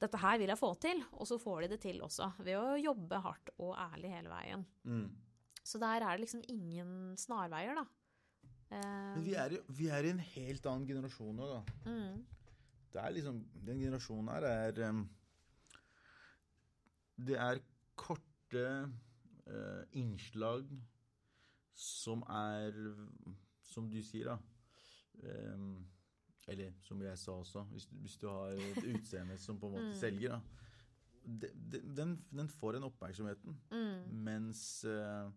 [0.00, 2.32] dette her vil jeg få til, og så får de det til også.
[2.44, 4.66] Ved å jobbe hardt og ærlig hele veien.
[4.88, 5.08] Mm.
[5.60, 7.84] Så der er det liksom ingen snarveier, da.
[8.70, 11.62] Eh, Men vi er, vi er i en helt annen generasjon nå, da.
[11.90, 12.20] mm,
[12.92, 15.00] Det er liksom Den generasjonen her er um,
[17.20, 17.58] Det er
[17.98, 18.62] korte
[19.50, 20.70] uh, innslag
[21.74, 22.76] som er
[23.70, 24.38] Som du sier, da.
[25.54, 25.86] Um,
[26.50, 29.72] eller som jeg sa også, hvis, du- hvis du har et utseende som på en
[29.76, 29.94] måte Mm.
[30.00, 30.40] selger, da.
[31.22, 33.60] De, de, den, den får den oppmerksomheten.
[33.70, 35.30] mm, Mens, uh,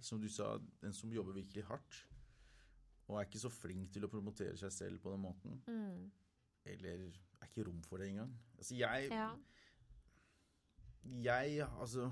[0.00, 1.98] som du sa, den som jobber virkelig hardt,
[3.08, 6.10] og er ikke så flink til å promotere seg selv på den måten, mm,
[6.74, 8.34] eller er ikke rom for det engang.
[8.58, 9.30] Altså, jeg ja.
[11.08, 12.10] Jeg, altså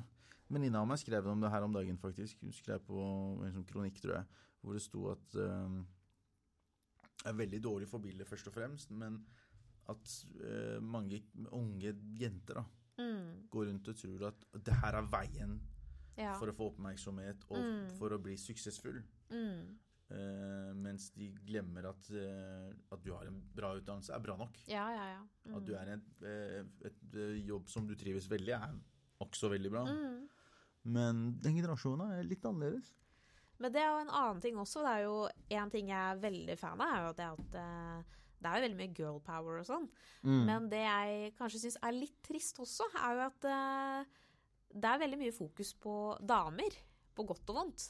[0.48, 2.38] Venninna av meg skrev om det her om dagen, faktisk.
[2.46, 2.96] Hun skrev på
[3.42, 5.80] en sånn kronikk, tror jeg, hvor det sto at um,
[7.26, 9.18] er veldig dårlig forbilde, først og fremst, men
[9.90, 15.08] at uh, mange unge jenter da, Mm, går rundt og tror at det her er
[15.12, 15.50] veien
[16.16, 16.30] ja.
[16.38, 17.90] for å få oppmerksomhet og Mm.
[17.98, 19.02] for å bli suksessfull.
[19.28, 19.74] Mm,
[20.06, 24.60] Eh, mens de glemmer at, uh, at du har en bra utdannelse, er bra nok.
[24.70, 25.22] ja, ja, ja.
[25.48, 25.56] Mm.
[25.58, 27.16] At du er i et, eh, et,
[27.48, 28.76] jobb som du trives veldig, er
[29.24, 29.82] også veldig bra.
[29.90, 30.28] mm.
[30.86, 32.92] Men den generasjonen er litt annerledes.
[33.58, 34.84] Men det er jo en annen ting også.
[34.84, 35.16] Det er jo
[35.50, 38.66] En ting jeg er veldig fan av, er jo det at uh, det er jo
[38.66, 39.90] veldig mye girl power og sånn.
[40.22, 40.44] Mm.
[40.46, 43.50] Men det jeg kanskje syns er litt trist også, er jo at
[44.76, 46.78] det er veldig mye fokus på damer.
[47.16, 47.88] På godt og vondt.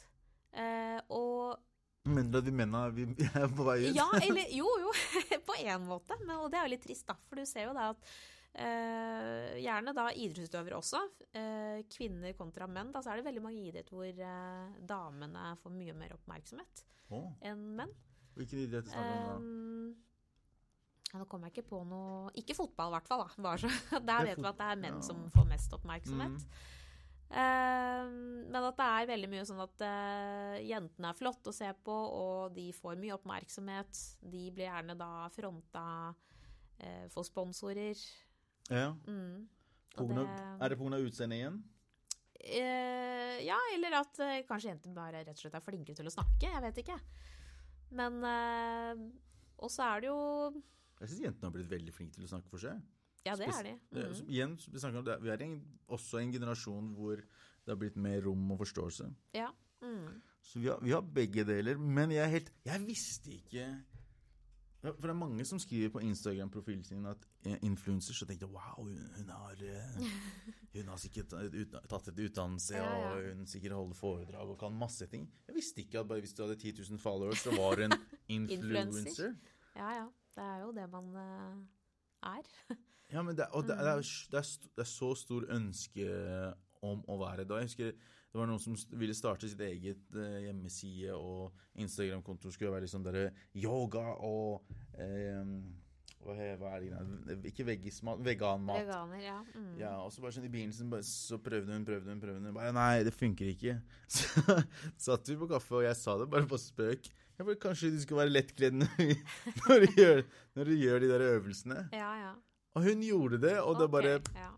[1.12, 1.58] Og
[2.06, 3.92] Mener du at vi mener, vi er på vei ut?
[3.96, 4.94] Ja, eller jo, jo,
[5.48, 6.18] på én måte.
[6.22, 7.18] Men, og det er jo litt trist, da.
[7.28, 8.10] For du ser jo da at
[8.56, 11.02] eh, gjerne da idrettsutøvere også,
[11.36, 15.74] eh, kvinner kontra menn, da så er det veldig mange idretter hvor eh, damene får
[15.76, 17.28] mye mer oppmerksomhet oh.
[17.44, 17.92] enn menn.
[18.36, 20.06] hvilken idrett snakker du om da?
[21.12, 23.26] ja, nå kommer jeg ikke på noe Ikke fotball, i hvert fall.
[23.26, 23.44] da.
[23.44, 23.70] Bare så,
[24.08, 25.04] der er vet vi at det er menn ja.
[25.10, 26.42] som får mest oppmerksomhet.
[26.42, 26.72] Mm.
[27.26, 28.12] Um,
[28.52, 31.94] men at det er veldig mye sånn at eh, jentene er flotte å se på,
[31.94, 33.98] og de får mye oppmerksomhet.
[34.22, 35.82] De blir gjerne da fronta
[36.14, 37.98] uh, for sponsorer.
[38.70, 38.92] Ja.
[39.10, 39.48] Mm.
[39.96, 40.28] Det-
[40.60, 41.00] Er det pga.
[41.02, 41.58] utseendet igjen?
[42.46, 46.14] Uh, ja, eller at uh, kanskje jenter bare rett og slett er flinkere til å
[46.14, 46.46] snakke.
[46.46, 46.98] Jeg vet ikke.
[47.96, 48.94] Men uh,
[49.62, 50.18] Og så er det jo
[51.00, 52.78] Jeg syns jentene har blitt veldig flinke til å snakke for seg.
[53.26, 53.74] Ja, det er de.
[53.92, 54.14] Mm.
[54.14, 55.56] som- igjen, vi, om det, vi er en,
[55.88, 59.08] også en generasjon hvor det har blitt mer rom og forståelse.
[59.34, 59.48] Ja.
[59.82, 60.22] Mm.
[60.46, 61.76] Så vi har, vi har begge deler.
[61.78, 63.66] Men jeg helt Jeg visste ikke
[64.80, 68.54] For det er mange som skriver på Instagram-profilen sin at influenser, influencers Så tenkte jeg
[68.54, 70.06] wow, hun, hun har eh,
[70.76, 71.28] Hun har sikkert
[71.90, 73.10] tatt et utdannelse, Ja, ja.
[73.16, 75.26] og hun sikkert holder foredrag og kan masse ting.
[75.48, 77.92] Jeg visste ikke at bare hvis du hadde 10 000 followers, så var du en
[78.38, 79.34] influencer.
[79.76, 80.06] Ja, ja.
[80.36, 81.56] Det er jo det man eh,
[82.22, 82.52] er.
[83.12, 84.30] Ja, men det, og det, det, er, Mm.
[84.32, 86.06] det, er, det er så stor ønske
[86.82, 87.60] om å være da.
[87.62, 87.92] Jeg husker
[88.36, 93.04] det var noen som ville starte sitt eget eh, hjemmeside, og Instagram-konto skulle være liksom
[93.06, 94.66] der, yoga og
[95.00, 95.40] eh,
[96.26, 98.82] hva, er det greia Ikke veggismat, veganmat.
[98.82, 99.36] Veganer, ja.
[99.54, 99.70] Mm.
[99.80, 102.56] Ja, og så bare sånn i begynnelsen bare, så prøvde hun, prøvde hun, prøvde hun.
[102.56, 103.78] Bare, Nei, det funker ikke.
[104.18, 104.58] Så
[105.06, 107.08] satt vi på kaffe, og jeg sa det bare på spøk.
[107.38, 109.14] Jeg bare, Kanskje du skal være lettkledd når,
[109.62, 110.22] når, du gjør,
[110.58, 111.86] når du gjør de der øvelsene.
[111.94, 112.34] ja, ja.
[112.76, 114.52] Og hun gjorde det, og det Ok, bare ja.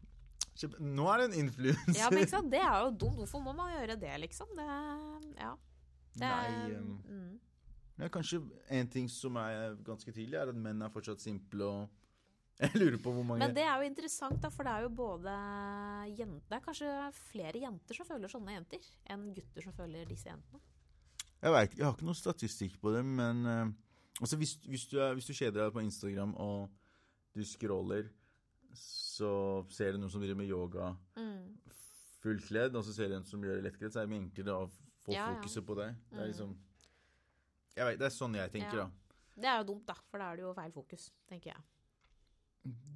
[0.83, 1.98] Nå er det en influenser.
[2.00, 2.50] ja, men ikke sant?
[2.50, 3.20] Det er jo dumt.
[3.22, 4.50] Hvorfor må man gjøre det, liksom?
[4.59, 4.66] Det,
[5.38, 5.52] ja.
[6.18, 7.37] Det, Nei, um, mm.
[8.00, 8.40] ja, kanskje
[8.74, 11.94] en ting som er ganske tydelig, er at menn er fortsatt simple og
[12.64, 14.88] Jeg lurer på hvor mange Men det er jo interessant, da, for det er jo
[14.98, 15.35] både
[16.18, 16.94] jenter Det er kanskje
[17.28, 20.59] flere jenter som føler sånne jenter, enn gutter som føler disse jentene.
[21.38, 23.70] Jeg vet jeg har ikke noe statistikk på det, men uh,
[24.18, 26.66] altså hvis, hvis, du er, hvis du kjeder deg på Instagram og
[27.38, 28.11] du scroller,
[28.79, 29.31] så
[29.72, 31.57] ser du noen som driver med yoga Mm.
[32.22, 34.68] fullkledd, og så ser du en som gjør lettkledd, så er det mye enklere å
[35.07, 35.35] få Ja, ja.
[35.38, 35.94] fokuset på deg.
[36.11, 36.33] Det er Mm.
[36.33, 36.57] liksom
[37.79, 38.85] jeg vet, Det er sånn jeg tenker, Ja.
[38.85, 38.90] da.
[39.38, 41.62] Det er jo dumt, da, for da er det jo feil fokus, tenker jeg.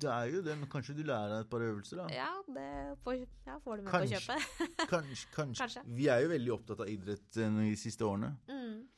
[0.01, 2.07] Det er jo det, men kanskje du lærer deg et par øvelser, da.
[2.13, 4.19] Ja, det får, ja, får du med Kanskje.
[4.19, 4.77] på kjøpet.
[4.91, 5.59] Kanskje, kanskje.
[5.63, 5.83] Kanskje.
[5.87, 8.37] Vi er jo veldig opptatt av idrett eh, de siste årene.
[8.49, 8.89] Mm.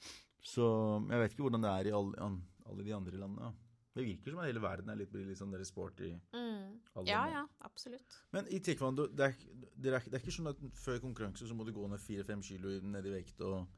[0.42, 3.52] Så jeg vet ikke hvordan det er i alle, alle de andre landene.
[3.94, 6.08] Det virker som at hele verden er litt, blir litt sånn der sporty.
[6.34, 6.80] Mm.
[7.06, 8.16] Ja, ja, absolutt.
[8.34, 11.54] Men i taekwondo, det er, det, er, det er ikke sånn at før konkurranse så
[11.54, 13.68] må du gå ned fire-fem kilo ned i vekt og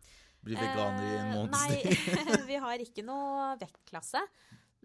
[0.46, 4.22] bli veganer i en Eh, måneds Nei, vi har ikke noe vektklasse.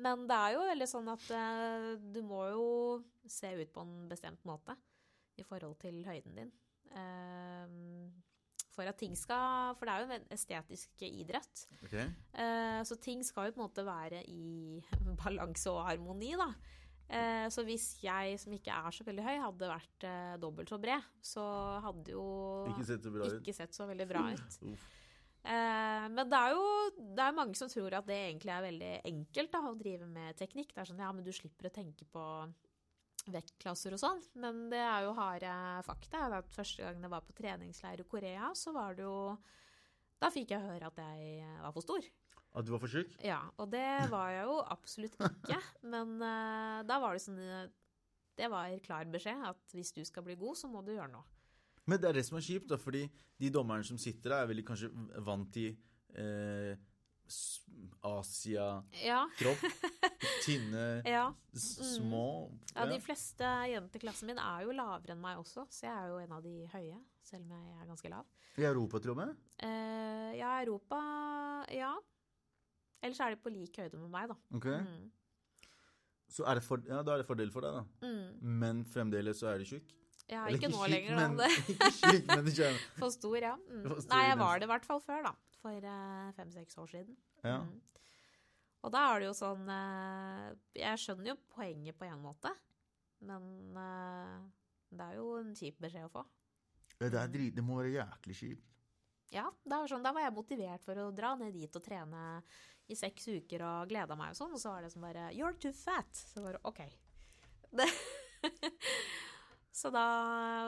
[0.02, 2.66] Men det er jo veldig sånn at eh, du må jo
[3.30, 4.76] se ut på en bestemt måte
[5.40, 6.52] i forhold til høyden din.
[6.92, 7.76] Eh,
[8.72, 11.66] for at ting skal For det er jo en estetisk idrett.
[11.86, 12.06] Okay.
[12.34, 14.80] Eh, så ting skal jo på en måte være i
[15.22, 16.52] balanse og harmoni, da.
[17.12, 20.80] Eh, så hvis jeg, som ikke er så veldig høy, hadde vært eh, dobbelt så
[20.80, 21.44] bred, så
[21.84, 22.26] hadde jo
[22.72, 24.60] Ikke sett så ikke sett så veldig bra ut.
[25.42, 26.66] Men det er jo
[27.18, 30.38] det er mange som tror at det egentlig er veldig enkelt da, å drive med
[30.38, 30.70] teknikk.
[30.70, 32.26] Det er sånn, ja, men du slipper å tenke på
[33.30, 34.22] vektklasser og sånn.
[34.42, 35.52] Men det er jo harde
[35.88, 36.26] fakta.
[36.40, 39.38] At første gang jeg var på treningsleir i Korea, så var det jo
[40.22, 42.06] Da fikk jeg høre at jeg var for stor.
[42.52, 43.14] At du var for tjukk?
[43.24, 45.60] Ja, og det var jeg jo absolutt ikke.
[45.94, 47.70] Men uh, da var det sånn eh,
[48.38, 51.24] Det var klar beskjed at hvis du skal bli god, så må du gjøre noe.
[51.88, 53.06] Men det er det som er kjipt, da, fordi
[53.42, 54.92] de dommerne som sitter der, er veldig kanskje
[55.26, 55.72] vant til
[56.14, 56.76] eh,
[58.04, 58.98] Asia-kropp.
[59.04, 59.22] Ja.
[60.46, 61.26] Tynne, ja.
[61.30, 61.62] Mm.
[61.62, 62.26] små.
[62.76, 65.94] Ja, de fleste jenter i klassen min er jo lavere enn meg også, så jeg
[65.96, 68.26] er jo en av de høye, selv om jeg er ganske lav.
[68.60, 69.36] I Europa, tror jeg.
[69.64, 71.00] Eh, ja, Europa
[71.72, 71.94] Ja.
[73.02, 74.36] Ellers er de på lik høyde med meg, da.
[74.60, 74.78] Okay.
[74.86, 75.08] Mm.
[76.32, 77.82] Så er det for, ja, da er det fordel for deg, da.
[78.06, 78.28] Mm.
[78.62, 79.90] Men fremdeles så er du tjukk.
[80.30, 81.24] Ja, ikke, ikke nå lenger, da.
[81.34, 82.84] men- Ikke tjukk, men skjønner.
[83.02, 83.56] For stor, ja.
[83.68, 83.82] Mm.
[83.90, 85.34] For stor Nei, jeg var det i hvert fall før, da.
[85.62, 87.18] For eh, fem-seks år siden.
[87.46, 87.62] Ja.
[87.62, 87.80] Mm.
[88.82, 90.48] Og da er det jo sånn eh,
[90.80, 92.52] Jeg skjønner jo poenget på en måte,
[93.30, 94.36] men eh,
[94.92, 96.26] det er jo en kjip beskjed å få.
[96.98, 98.68] Det, er drit, det må være jæklig kjipt.
[99.32, 99.46] Ja,
[99.88, 102.42] sånn, da var jeg motivert for å dra ned dit og trene
[102.92, 105.56] i seks uker og gleda meg og sånn, og så var det som bare You're
[105.56, 106.12] too fat.
[106.12, 106.84] Så bare OK.
[107.78, 107.88] Det,
[109.72, 110.04] så da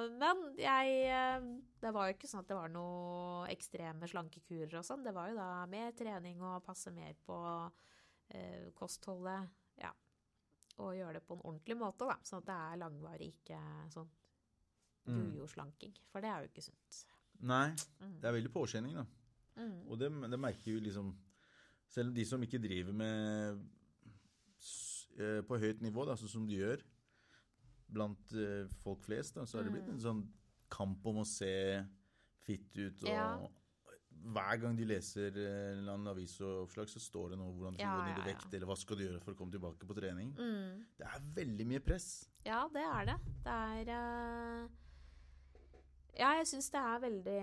[0.07, 1.41] Men jeg eh,
[1.81, 5.03] Det var jo ikke sånn at det var noe ekstreme slankekurer og sånn.
[5.03, 7.37] Det var jo da mer trening og passe mer på
[8.33, 9.49] eh, kostholdet.
[9.81, 9.91] Ja.
[10.79, 12.15] Og gjøre det på en ordentlig måte, da.
[12.23, 13.59] Sånn at det er langvarig, ikke
[13.93, 14.09] sånn
[15.03, 15.33] Mm.
[15.35, 15.91] jojo-slanking.
[16.13, 17.05] For det er jo ikke sunt.
[17.41, 18.21] Nei, Mm.
[18.21, 19.03] det er veldig påkjenning, da.
[19.57, 19.81] Mm.
[19.89, 21.13] Og det, det merker jo liksom
[21.93, 23.59] Selv de som ikke driver med
[25.19, 26.81] eh, på høyt nivå, da, sånn som de gjør
[27.93, 29.93] blant eh, folk flest, da, så har det blitt Mm.
[29.97, 30.23] en sånn
[30.73, 31.85] kamp om å se
[32.43, 33.03] fit ut.
[33.03, 33.47] Og Ja.
[34.33, 38.05] hver gang de leser eh, en avisoppslag, så står det noe hvordan du skal gå
[38.07, 40.33] ned i vekt, eller hva skal du gjøre for å komme tilbake på trening.
[40.37, 40.85] Mm.
[40.97, 42.29] Det er veldig mye press.
[42.45, 43.19] Ja, det er det.
[43.43, 43.93] Det er
[44.63, 44.69] uh...
[46.13, 47.39] Ja, jeg syns det er veldig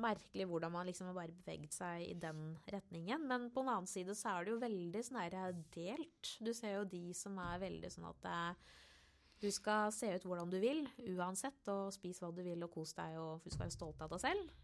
[0.00, 3.26] merkelig hvordan man liksom har bare beveget seg i den retningen.
[3.28, 6.30] Men på en annen side så er det jo veldig sånn delt.
[6.40, 8.72] Du ser jo de som er veldig sånn at eh,
[9.40, 12.94] du skal se ut hvordan du vil uansett, og spise hva du vil og kos
[12.96, 14.54] deg, og du skal være stolt av deg selv.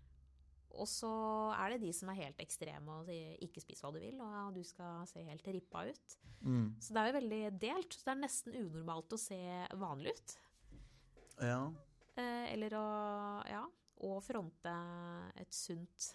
[0.72, 1.12] Og så
[1.52, 4.54] er det de som er helt ekstreme og sier 'ikke spis hva du vil', og
[4.54, 6.16] du skal se helt rippa ut.
[6.80, 7.92] Så det er jo veldig delt.
[7.92, 9.40] Så det er nesten unormalt å se
[9.76, 10.38] vanlig ut.
[11.42, 11.72] Ja.
[12.16, 12.86] Eh, eller å
[13.48, 13.62] ja,
[14.02, 14.72] og fronte
[15.36, 16.14] et sunt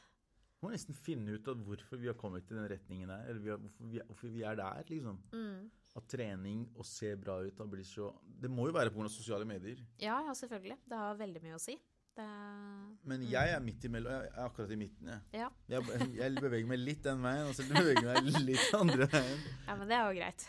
[0.63, 3.51] Må nesten finne ut av hvorfor vi har kommet i den retningen her, eller vi
[3.53, 5.19] har, hvorfor, vi er, hvorfor vi er der, liksom.
[5.33, 5.67] mm.
[5.97, 9.07] At trening og se bra ut blitt så Det må jo være pga.
[9.09, 9.79] sosiale medier.
[9.97, 10.77] Ja, ja, selvfølgelig.
[10.85, 11.73] Det har veldig mye å si.
[12.17, 12.25] Det,
[13.05, 14.11] Men jeg er midt imellom.
[14.11, 15.21] Jeg er akkurat i midten, jeg.
[15.41, 15.49] ja.
[15.69, 19.43] Jeg, jeg beveger meg litt den veien, og så beveger jeg meg litt andre veien.
[19.67, 20.47] ja, men det er jo greit.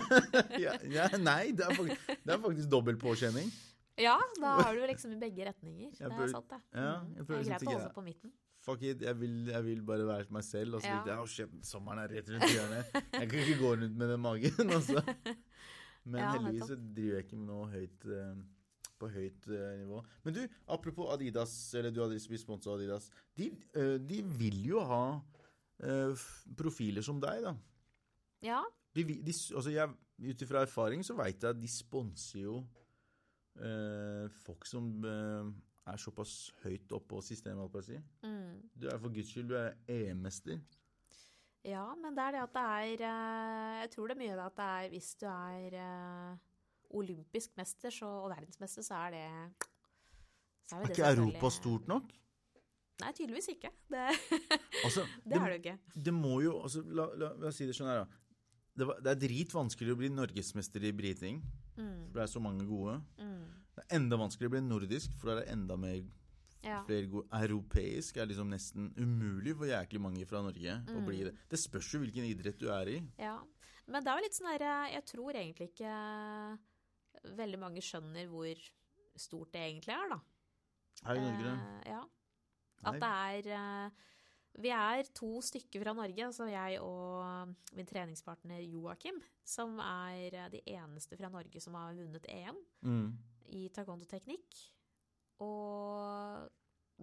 [0.64, 3.50] Ja, ja, nei, det er faktisk, det er faktisk dobbel påkjenning.
[3.98, 5.90] ja, da har du liksom i begge retninger.
[5.98, 6.60] Det er sant, det.
[6.74, 7.14] ja, Mm.
[7.16, 8.32] jeg det er liksom greit å holde seg på midten.
[8.64, 10.78] Fuck it, jeg vil, jeg vil bare være meg selv.
[10.78, 12.94] Og så tenkte jeg, oh shit, sommeren er rett rundt hjørnet.
[13.18, 14.70] Jeg kan ikke gå rundt med den magen.
[14.78, 15.02] Altså.
[16.08, 18.40] Men Ja, heldigvis så driver jeg ikke med noe høyt eh,
[19.00, 20.00] på høyt eh, nivå.
[20.24, 20.40] Men du,
[20.76, 23.10] apropos Adidas, eller du hadde blitt sponsa av Adidas.
[23.36, 25.04] De, eh, de vil jo ha
[26.56, 27.50] profiler som deg, da.
[28.46, 28.60] Ja,
[28.94, 29.90] De, de, altså jeg,
[30.22, 32.60] Ut ifra erfaring så veit jeg at de sponser jo
[33.58, 35.48] eh, folk som eh,
[35.90, 37.98] er såpass høyt oppe på systemet, holdt på å si.
[38.22, 38.43] mm.
[38.80, 40.58] Du er for guds skyld, du er EM-mester.
[41.64, 44.44] ja, men det er det at det er eh, Jeg tror det er mye det
[44.48, 46.34] at det er hvis du er eh,
[46.94, 49.24] olympisk mester så, og verdensmester, så er det
[50.68, 52.12] så Er det ikke Europa stort nok?
[53.02, 53.70] Nei, tydeligvis ikke.
[53.90, 54.04] Det,
[54.84, 55.78] Altså, det er det jo ikke.
[56.04, 58.20] det må jo altså, la, la, la oss si det sånn her, da.
[58.74, 61.40] Det, var, det er dritvanskelig å bli norgesmester i briting.
[61.76, 62.94] Mm, for det er så mange gode.
[63.18, 63.44] mm,
[63.74, 66.00] Det er enda vanskeligere å bli nordisk, for da er det enda mer
[66.64, 66.82] ja.
[66.88, 71.06] Europeisk er liksom nesten umulig for jæklig mange fra Norge å Mm.
[71.06, 71.34] bli det.
[71.48, 73.00] Det spørs jo hvilken idrett du er i.
[73.18, 73.38] ja.
[73.86, 75.94] Men det er jo litt sånn herre Jeg tror egentlig ikke
[77.36, 78.56] veldig mange skjønner hvor
[79.20, 80.18] stort det egentlig er, da.
[81.04, 81.52] Her i Norge.
[81.52, 82.02] Eh, ja.
[82.84, 83.10] At det
[83.48, 83.90] er eh,
[84.56, 90.48] Vi er to stykker fra Norge, altså jeg og min treningspartner Joakim, som er eh,
[90.48, 93.18] de eneste fra Norge som har vunnet EM Mm.
[93.50, 94.73] i taekwondo-teknikk.
[95.42, 96.50] Og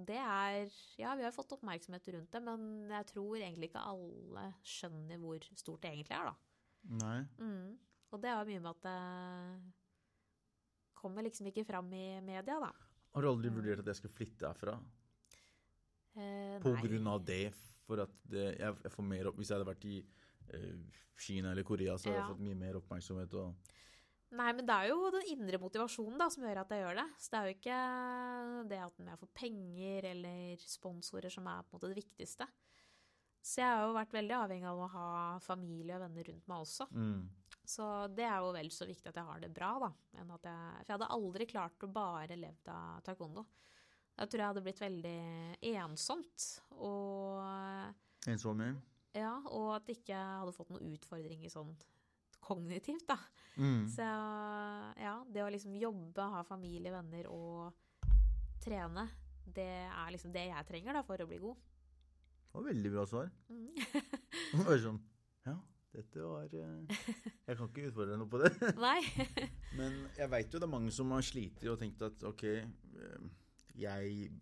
[0.07, 0.69] det er
[1.01, 5.39] Ja, vi har fått oppmerksomhet rundt det, men jeg tror egentlig ikke alle skjønner hvor
[5.59, 6.35] stort det egentlig er, da.
[7.01, 7.17] Nei.
[7.37, 7.75] Mm.
[8.11, 9.73] Og det har mye med at det
[11.01, 12.71] kommer liksom ikke fram i media, da.
[13.11, 14.77] Har du aldri vurdert at jeg skal flytte herfra?
[16.15, 16.81] Eh, På nei.
[16.85, 17.51] grunn av det?
[17.87, 19.97] For at det, jeg, får mer opp Hvis jeg hadde vært i
[20.53, 22.23] eh, Kina eller Korea, så hadde Ja.
[22.27, 23.33] jeg fått mye mer oppmerksomhet.
[23.33, 23.55] Og,
[24.31, 27.07] Nei, men det er jo den indre motivasjonen da, som gjør at jeg gjør det.
[27.19, 27.79] Så det er jo ikke
[28.71, 32.47] det at jeg får penger eller sponsorer som er på en måte det viktigste.
[33.41, 35.07] Så jeg har jo vært veldig avhengig av å ha
[35.43, 36.87] familie og venner rundt meg også.
[36.91, 37.21] mm.
[37.71, 39.89] Så det er jo vel så viktig at jeg har det bra, da.
[40.17, 43.43] Jeg, for jeg hadde aldri klart å bare levd av taekwondo.
[44.17, 45.19] Jeg tror jeg hadde blitt veldig
[45.71, 46.47] ensomt.
[46.81, 48.81] Og Ensomhet.
[49.15, 51.71] ja, og at jeg ikke hadde fått noen utfordringer sånn
[52.43, 53.17] kognitivt, da.
[53.57, 53.85] Mm.
[53.91, 57.73] Så ja, det å liksom jobbe, ha familie, venner og
[58.61, 59.07] trene,
[59.45, 61.59] det er liksom det jeg trenger da for å bli god.
[62.51, 63.29] Det var veldig bra svar.
[63.49, 63.67] Mm.
[64.51, 64.97] Det var sånn
[65.47, 65.53] Ja,
[65.95, 67.03] dette var eh,
[67.47, 68.51] Jeg kan ikke utfordre noe på det.
[68.85, 68.99] Nei.
[69.79, 73.29] Men jeg veit jo det er mange som har slitt og tenkt at OK, eh,
[73.79, 74.39] jeg eh,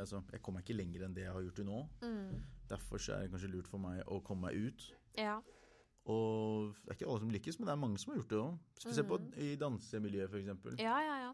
[0.00, 1.82] Altså, jeg kommer ikke lenger enn det jeg har gjort til nå.
[2.02, 2.40] Mm.
[2.68, 4.88] Derfor så er det kanskje lurt for meg å komme meg ut.
[5.16, 5.36] Ja.
[6.08, 8.40] Og det er ikke alle som lykkes, men det er mange som har gjort det
[8.40, 8.58] òg.
[8.80, 10.80] Spesielt på, i dansemiljøet, f.eks.
[10.80, 11.30] ja, ja, ja.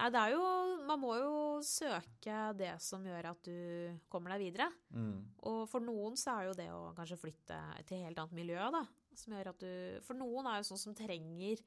[0.00, 0.44] Nei, det er jo
[0.88, 1.32] Man må jo
[1.66, 4.70] søke det som gjør at du kommer deg videre.
[4.94, 5.18] Mm.
[5.50, 8.84] Og for noen så er jo det å kanskje flytte til helt annet miljø, da.
[9.18, 11.60] Som gjør at du For noen er jo sånn som trenger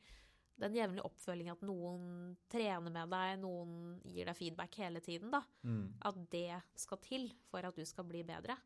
[0.63, 2.03] den jevnlige oppfølgingen, at noen
[2.51, 3.71] trener med deg, noen
[4.05, 5.41] gir deg feedback hele tiden, da.
[5.65, 5.87] Mm.
[6.05, 8.57] At det skal til for at du skal bli bedre.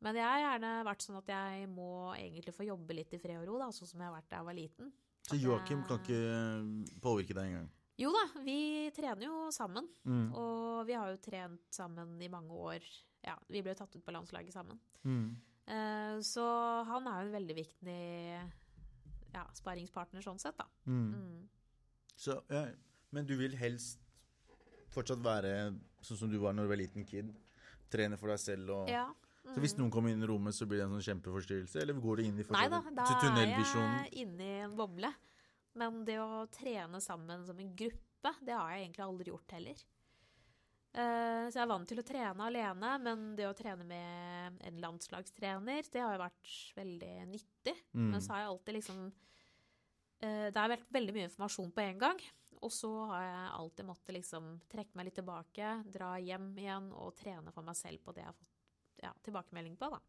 [0.00, 3.42] Men jeg har gjerne vært sånn at jeg må egentlig få jobbe litt i fred
[3.42, 4.92] og ro, da, sånn som jeg har vært da jeg var liten.
[5.28, 7.68] Så Joakim kan ikke påvirke deg engang.
[8.00, 9.86] Jo da, vi trener jo sammen.
[10.08, 10.30] Mm.
[10.40, 12.86] Og vi har jo trent sammen i mange år.
[13.26, 14.80] Ja, vi ble jo tatt ut på landslaget sammen.
[15.04, 15.36] Mm.
[15.68, 16.44] Eh, Så
[16.88, 17.98] han er jo en veldig viktig
[19.34, 20.66] ja, sparingspartner sånn sett, da.
[20.88, 21.12] Mm.
[21.12, 21.42] Mm.
[22.16, 22.64] Så, ja,
[23.12, 24.00] men du vil helst
[24.90, 25.52] fortsatt være
[26.02, 27.30] sånn som du var når du var liten kid?
[27.92, 29.06] Trene for deg selv og Ja.
[29.54, 31.80] Så hvis noen kommer inn i rommet, så blir det en sånn kjempeforstyrrelse?
[31.82, 35.10] Eller går du inn i Nei da, da er jeg inne i en boble.
[35.78, 39.82] Men det å trene sammen som en gruppe, det har jeg egentlig aldri gjort heller.
[40.90, 44.80] Eh, Så jeg er vant til å trene alene, men det å trene med en
[44.82, 47.76] landslagstrener, det har jo vært veldig nyttig.
[47.94, 48.10] Mm.
[48.10, 49.00] Men så har jeg alltid liksom
[50.20, 52.22] eh, Det har vært veldig mye informasjon på en gang.
[52.60, 57.14] Og så har jeg alltid måttet liksom trekke meg litt tilbake, dra hjem igjen og
[57.16, 58.49] trene for meg selv på det jeg har fått
[59.02, 60.00] ja, tilbakemelding på, da.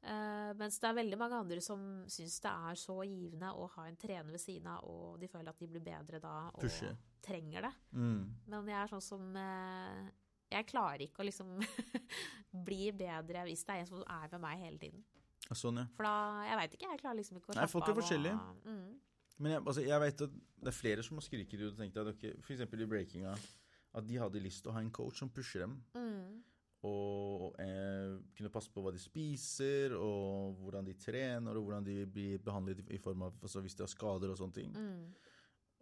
[0.00, 3.82] Uh, mens det er veldig mange andre som syns det er så givende å ha
[3.84, 6.94] en trener ved siden av, og de føler at de blir bedre da og Pushe.
[7.20, 7.72] trenger det.
[7.92, 8.22] Mm.
[8.48, 10.08] Men jeg er sånn som uh,
[10.50, 11.52] Jeg klarer ikke å liksom
[12.70, 15.04] bli bedre hvis det er en som er med meg hele tiden.
[15.50, 15.86] Sånn, ja.
[15.98, 18.34] For da Jeg veit ikke, jeg klarer liksom ikke å Nei, slappe folk er forskjellige.
[18.40, 18.66] og-.
[18.70, 20.34] Mm, Men jeg, altså, jeg vet at
[20.64, 23.32] det er flere som har skriket ut og tenkt at dere, for eksempel i breakinga
[23.98, 25.76] at de hadde lyst til å ha en coach som pusher dem.
[25.92, 26.40] mm,
[26.82, 32.06] Og eh, kunne passe på hva de spiser, og hvordan de trener, og hvordan de
[32.08, 34.72] blir behandlet i, form av altså, hvis de har skader og sånne ting.
[34.72, 35.10] mm.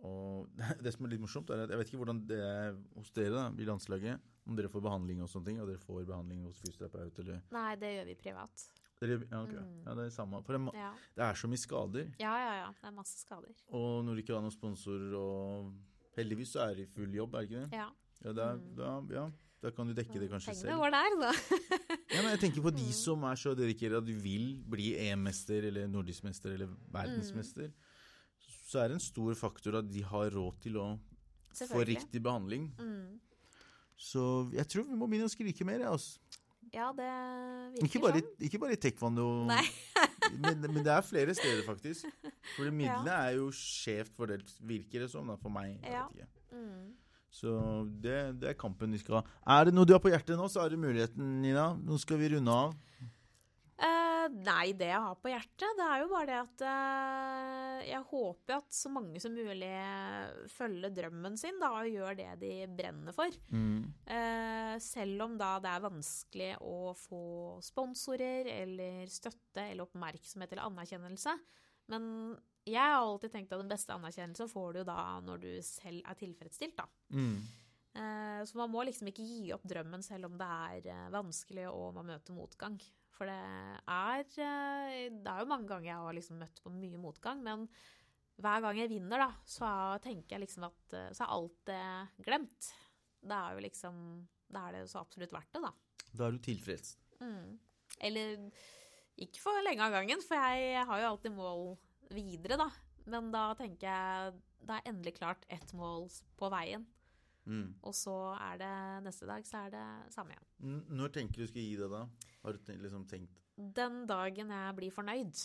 [0.07, 0.47] Og
[0.85, 3.33] det som er litt morsomt, er at jeg vet ikke hvordan det er hos dere
[3.35, 4.21] da, i landslaget.
[4.49, 7.73] Om dere får behandling og sånne ting, og dere får behandling hos fysioterapeut eller Nei,
[7.83, 8.63] det gjør vi privat.
[9.01, 9.59] dere, ja, okay.
[9.59, 9.81] Mm.
[9.87, 10.41] ja, det er samme.
[10.47, 10.93] For det, Ja.
[11.19, 12.07] det er så mye skader.
[12.19, 12.71] ja, ja, ja.
[12.81, 13.55] Det er masse skader.
[13.75, 15.75] Og når du ikke har noen sponsorer, og
[16.17, 17.73] heldigvis så er det i full jobb, er det ikke det?
[17.83, 17.89] Ja.
[18.25, 18.75] Ja, det er, Mm.
[18.79, 19.27] da, ja,
[19.63, 20.79] da kan du dekke det kanskje Pengene selv.
[20.79, 21.33] går der, da.
[22.15, 22.93] Ja, men jeg tenker på de Mm.
[22.95, 27.73] som er så dedikerte at du vil bli EM-mester eller nordisk mester eller verdensmester.
[28.69, 30.87] Så er det en stor faktor at de har råd til å
[31.59, 32.69] få riktig behandling.
[32.79, 33.19] Mm.
[33.99, 34.23] Så
[34.55, 35.81] jeg tror vi må begynne å skrike mer.
[35.81, 36.19] jeg, Altså.
[36.73, 38.45] Ja, det virker Ikke, bare, sånn.
[38.45, 39.27] ikke bare i taekwondo,
[40.45, 42.05] men, men det er flere steder, faktisk.
[42.57, 45.79] For midlene er jo skjevt fordelt, virker det som, da, for meg.
[45.83, 46.07] Jeg Ja.
[46.13, 46.59] vet ikke.
[46.61, 46.93] Mm.
[47.29, 47.53] Så
[48.03, 49.39] det, det er kampen vi skal ha.
[49.59, 51.71] Er det noe du har på hjertet nå, så har du muligheten, Nina.
[51.77, 52.77] Nå skal vi runde av.
[53.79, 58.01] Uh, nei, det jeg har på hjertet, det er jo bare det at uh, jeg
[58.11, 59.71] håper at så mange som mulig
[60.51, 63.39] følger drømmen sin da, og gjør det de brenner for.
[63.53, 63.87] Mm.
[64.09, 67.23] Uh, selv om da det er vanskelig å få
[67.63, 71.39] sponsorer eller støtte eller oppmerksomhet eller anerkjennelse.
[71.93, 72.11] Men
[72.69, 76.19] jeg har alltid tenkt at den beste anerkjennelsen får du da når du selv er
[76.21, 76.87] tilfredsstilt, da.
[77.15, 77.39] Mm.
[77.99, 81.67] Eh, Så man må liksom ikke gi opp drømmen selv om det er eh, vanskelig
[81.71, 82.79] og man møter motgang.
[83.19, 83.39] For det
[83.91, 87.67] er eh, Det er jo mange ganger jeg har liksom møtt på mye motgang, men
[88.39, 89.69] hver gang jeg vinner, da, så
[90.05, 92.69] tenker jeg liksom at Så er alt det glemt.
[93.19, 93.97] Det er jo liksom
[94.47, 95.73] Da er det så absolutt verdt det, da.
[96.15, 96.95] Da er du tilfreds.
[97.19, 97.59] Mm.
[97.99, 98.47] Eller
[99.19, 101.73] ikke for lenge av gangen, for jeg har jo alltid mål
[102.15, 102.69] videre, da.
[103.09, 104.39] Men da tenker jeg
[104.69, 106.85] det er endelig klart ett mål på veien.
[107.49, 107.79] Mm.
[107.87, 108.73] Og så er det
[109.07, 110.83] neste dag, så er det samme igjen.
[110.99, 112.03] Når tenker du skal gi det, da?
[112.43, 115.41] Har du liksom tenkt Den dagen jeg blir fornøyd.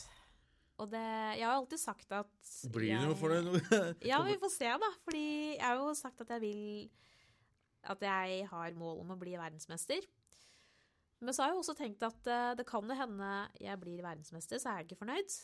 [0.82, 1.06] Og det
[1.38, 3.72] Jeg har alltid sagt at Blir jeg, du noe fornøyd?
[4.10, 4.90] Ja, vi får se, da.
[5.06, 6.92] Fordi jeg har jo sagt at jeg vil
[7.94, 10.04] At jeg har mål om å bli verdensmester.
[11.24, 14.74] Men så har jeg også tenkt at eh, det kan hende jeg blir verdensmester, så
[14.74, 15.36] er jeg ikke fornøyd.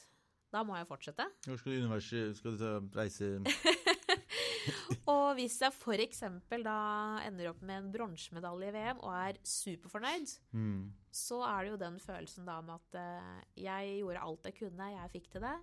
[0.49, 1.25] Da må jeg fortsette.
[1.45, 2.37] Hvor skal du universet?
[2.39, 2.65] Skal du
[2.97, 3.35] reise
[5.11, 6.23] Og hvis jeg f.eks.
[6.65, 6.77] da
[7.25, 10.81] ender opp med en bronsemedalje i VM og er superfornøyd, mm.
[11.13, 14.89] så er det jo den følelsen da med at eh, jeg gjorde alt jeg kunne,
[14.95, 15.55] jeg fikk til det.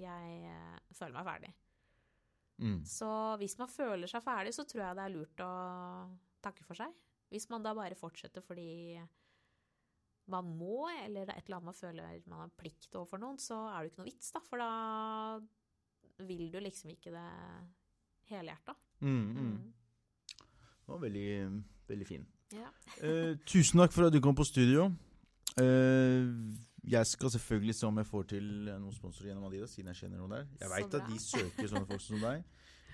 [0.00, 1.52] Jeg eh, føler meg ferdig.
[2.62, 2.78] Mm.
[2.86, 3.10] Så
[3.40, 5.52] hvis man føler seg ferdig, så tror jeg det er lurt å
[6.44, 6.92] takke for seg.
[7.32, 9.00] Hvis man da bare fortsetter fordi
[10.30, 13.38] man må, eller det er et eller annet man føler man har plikt overfor noen,
[13.42, 14.42] så er det jo ikke noe vits, da.
[14.48, 17.28] For da vil du liksom ikke det
[18.30, 18.76] helhjerta.
[19.00, 19.38] Mm, mm.
[19.46, 19.72] Mm.
[20.82, 21.28] Det var veldig,
[21.88, 22.28] veldig fin.
[22.52, 22.68] Ja.
[23.02, 24.90] Eh, tusen takk for at du kom på studio.
[25.58, 26.28] Eh,
[26.82, 30.20] jeg skal selvfølgelig se om jeg får til noen sponsorer gjennom Adidas, siden jeg kjenner
[30.22, 30.46] noen der.
[30.60, 32.44] Jeg veit at de søker sånne folk som deg.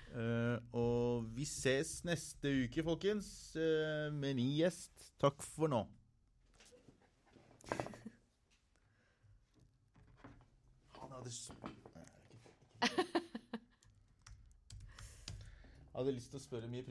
[0.09, 5.11] Eh, og vi ses neste uke, folkens, eh, med ny gjest.
[5.21, 5.83] Takk for nå.
[11.01, 11.31] Han hadde
[15.99, 16.85] Jeg hadde lyst til å spørre mye